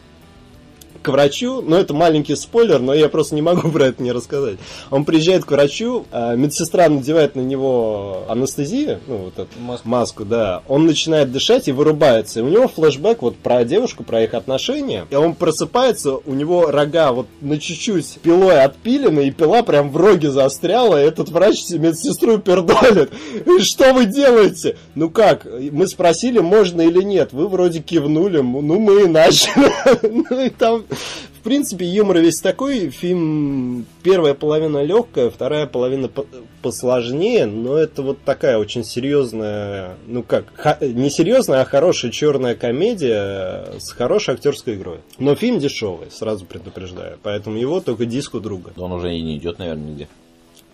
к 1.02 1.08
врачу, 1.08 1.62
ну 1.62 1.76
это 1.76 1.94
маленький 1.94 2.36
спойлер, 2.36 2.80
но 2.80 2.94
я 2.94 3.08
просто 3.08 3.34
не 3.34 3.42
могу 3.42 3.68
про 3.72 3.86
это 3.86 4.02
не 4.02 4.12
рассказать. 4.12 4.58
Он 4.90 5.04
приезжает 5.04 5.44
к 5.44 5.50
врачу, 5.50 6.06
а 6.10 6.34
медсестра 6.34 6.88
надевает 6.88 7.36
на 7.36 7.40
него 7.40 8.24
анестезию, 8.28 9.00
ну 9.06 9.16
вот 9.16 9.38
эту 9.38 9.48
Маску. 9.60 9.88
маску, 9.88 10.24
да. 10.24 10.62
Он 10.68 10.86
начинает 10.86 11.32
дышать 11.32 11.68
и 11.68 11.72
вырубается. 11.72 12.40
И 12.40 12.42
у 12.42 12.48
него 12.48 12.68
флешбэк 12.68 13.22
вот 13.22 13.36
про 13.36 13.64
девушку, 13.64 14.04
про 14.04 14.22
их 14.22 14.34
отношения. 14.34 15.06
И 15.10 15.14
он 15.14 15.34
просыпается, 15.34 16.14
у 16.14 16.34
него 16.34 16.70
рога 16.70 17.12
вот 17.12 17.26
на 17.40 17.58
чуть-чуть 17.58 18.18
пилой 18.22 18.62
отпилены, 18.62 19.28
и 19.28 19.30
пила 19.30 19.62
прям 19.62 19.90
в 19.90 19.96
роге 19.96 20.30
застряла, 20.30 21.02
и 21.02 21.06
этот 21.06 21.28
врач 21.28 21.68
медсестру 21.70 22.38
пердолит. 22.38 23.10
«И 23.46 23.60
Что 23.60 23.92
вы 23.92 24.06
делаете? 24.06 24.76
Ну 24.94 25.10
как? 25.10 25.46
Мы 25.72 25.86
спросили, 25.86 26.38
можно 26.38 26.82
или 26.82 27.02
нет. 27.02 27.32
Вы 27.32 27.48
вроде 27.48 27.80
кивнули, 27.80 28.38
ну 28.38 28.78
мы 28.78 29.04
и 29.04 29.06
начали. 29.06 29.72
Ну 30.28 30.44
и 30.44 30.50
там 30.50 30.84
В 30.90 31.40
принципе, 31.42 31.86
юмор 31.86 32.18
весь 32.18 32.40
такой. 32.40 32.90
Фильм 32.90 33.86
первая 34.02 34.34
половина 34.34 34.82
легкая, 34.82 35.30
вторая 35.30 35.66
половина 35.66 36.08
по- 36.08 36.26
посложнее, 36.62 37.46
но 37.46 37.76
это 37.76 38.02
вот 38.02 38.18
такая 38.24 38.58
очень 38.58 38.84
серьезная, 38.84 39.96
ну 40.06 40.22
как, 40.22 40.80
не 40.80 41.10
серьезная, 41.10 41.60
а 41.62 41.64
хорошая 41.64 42.10
черная 42.10 42.54
комедия 42.54 43.66
с 43.78 43.92
хорошей 43.92 44.34
актерской 44.34 44.74
игрой. 44.74 44.98
Но 45.18 45.34
фильм 45.34 45.58
дешевый, 45.58 46.10
сразу 46.10 46.44
предупреждаю, 46.44 47.18
поэтому 47.22 47.56
его 47.56 47.80
только 47.80 48.04
диску 48.04 48.40
друга. 48.40 48.72
Он 48.76 48.92
уже 48.92 49.14
и 49.14 49.22
не 49.22 49.36
идет, 49.38 49.58
наверное, 49.58 49.90
нигде. 49.90 50.08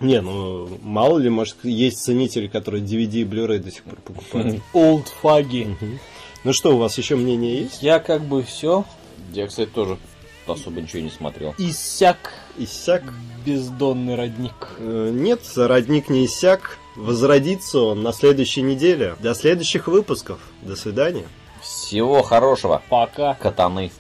Не, 0.01 0.21
ну 0.21 0.69
мало 0.83 1.19
ли, 1.19 1.29
может, 1.29 1.57
есть 1.63 1.99
ценители, 1.99 2.47
которые 2.47 2.83
DVD 2.83 3.21
и 3.21 3.25
Blu-ray 3.25 3.59
до 3.59 3.71
сих 3.71 3.85
пор 3.85 3.99
покупают. 4.05 4.61
Old 4.73 5.05
фаги. 5.23 5.77
Ну 6.43 6.53
что, 6.53 6.75
у 6.75 6.79
вас 6.79 6.99
еще 6.99 7.17
мнение 7.17 7.63
есть? 7.63 7.83
Я 7.83 8.01
как 8.01 8.23
бы 8.23 8.43
все 8.43 8.85
Я, 9.33 9.47
кстати, 9.47 9.69
тоже 9.69 9.99
особо 10.47 10.81
ничего 10.81 11.03
не 11.03 11.11
смотрел. 11.11 11.55
иссяк 11.59 12.33
Иссяк? 12.57 13.03
бездонный 13.45 14.15
родник. 14.15 14.55
Э, 14.79 15.11
Нет, 15.13 15.41
родник 15.57 16.09
не 16.09 16.25
иссяк. 16.27 16.79
Возродится 16.97 17.79
он 17.81 18.03
на 18.03 18.13
следующей 18.13 18.63
неделе. 18.63 19.17
До 19.21 19.35
следующих 19.35 19.87
выпусков. 19.89 20.39
До 20.63 20.77
свидания. 20.77 21.27
Всего 21.61 22.23
хорошего, 22.23 22.83
Пока. 22.89 23.35
катаны. 23.35 23.91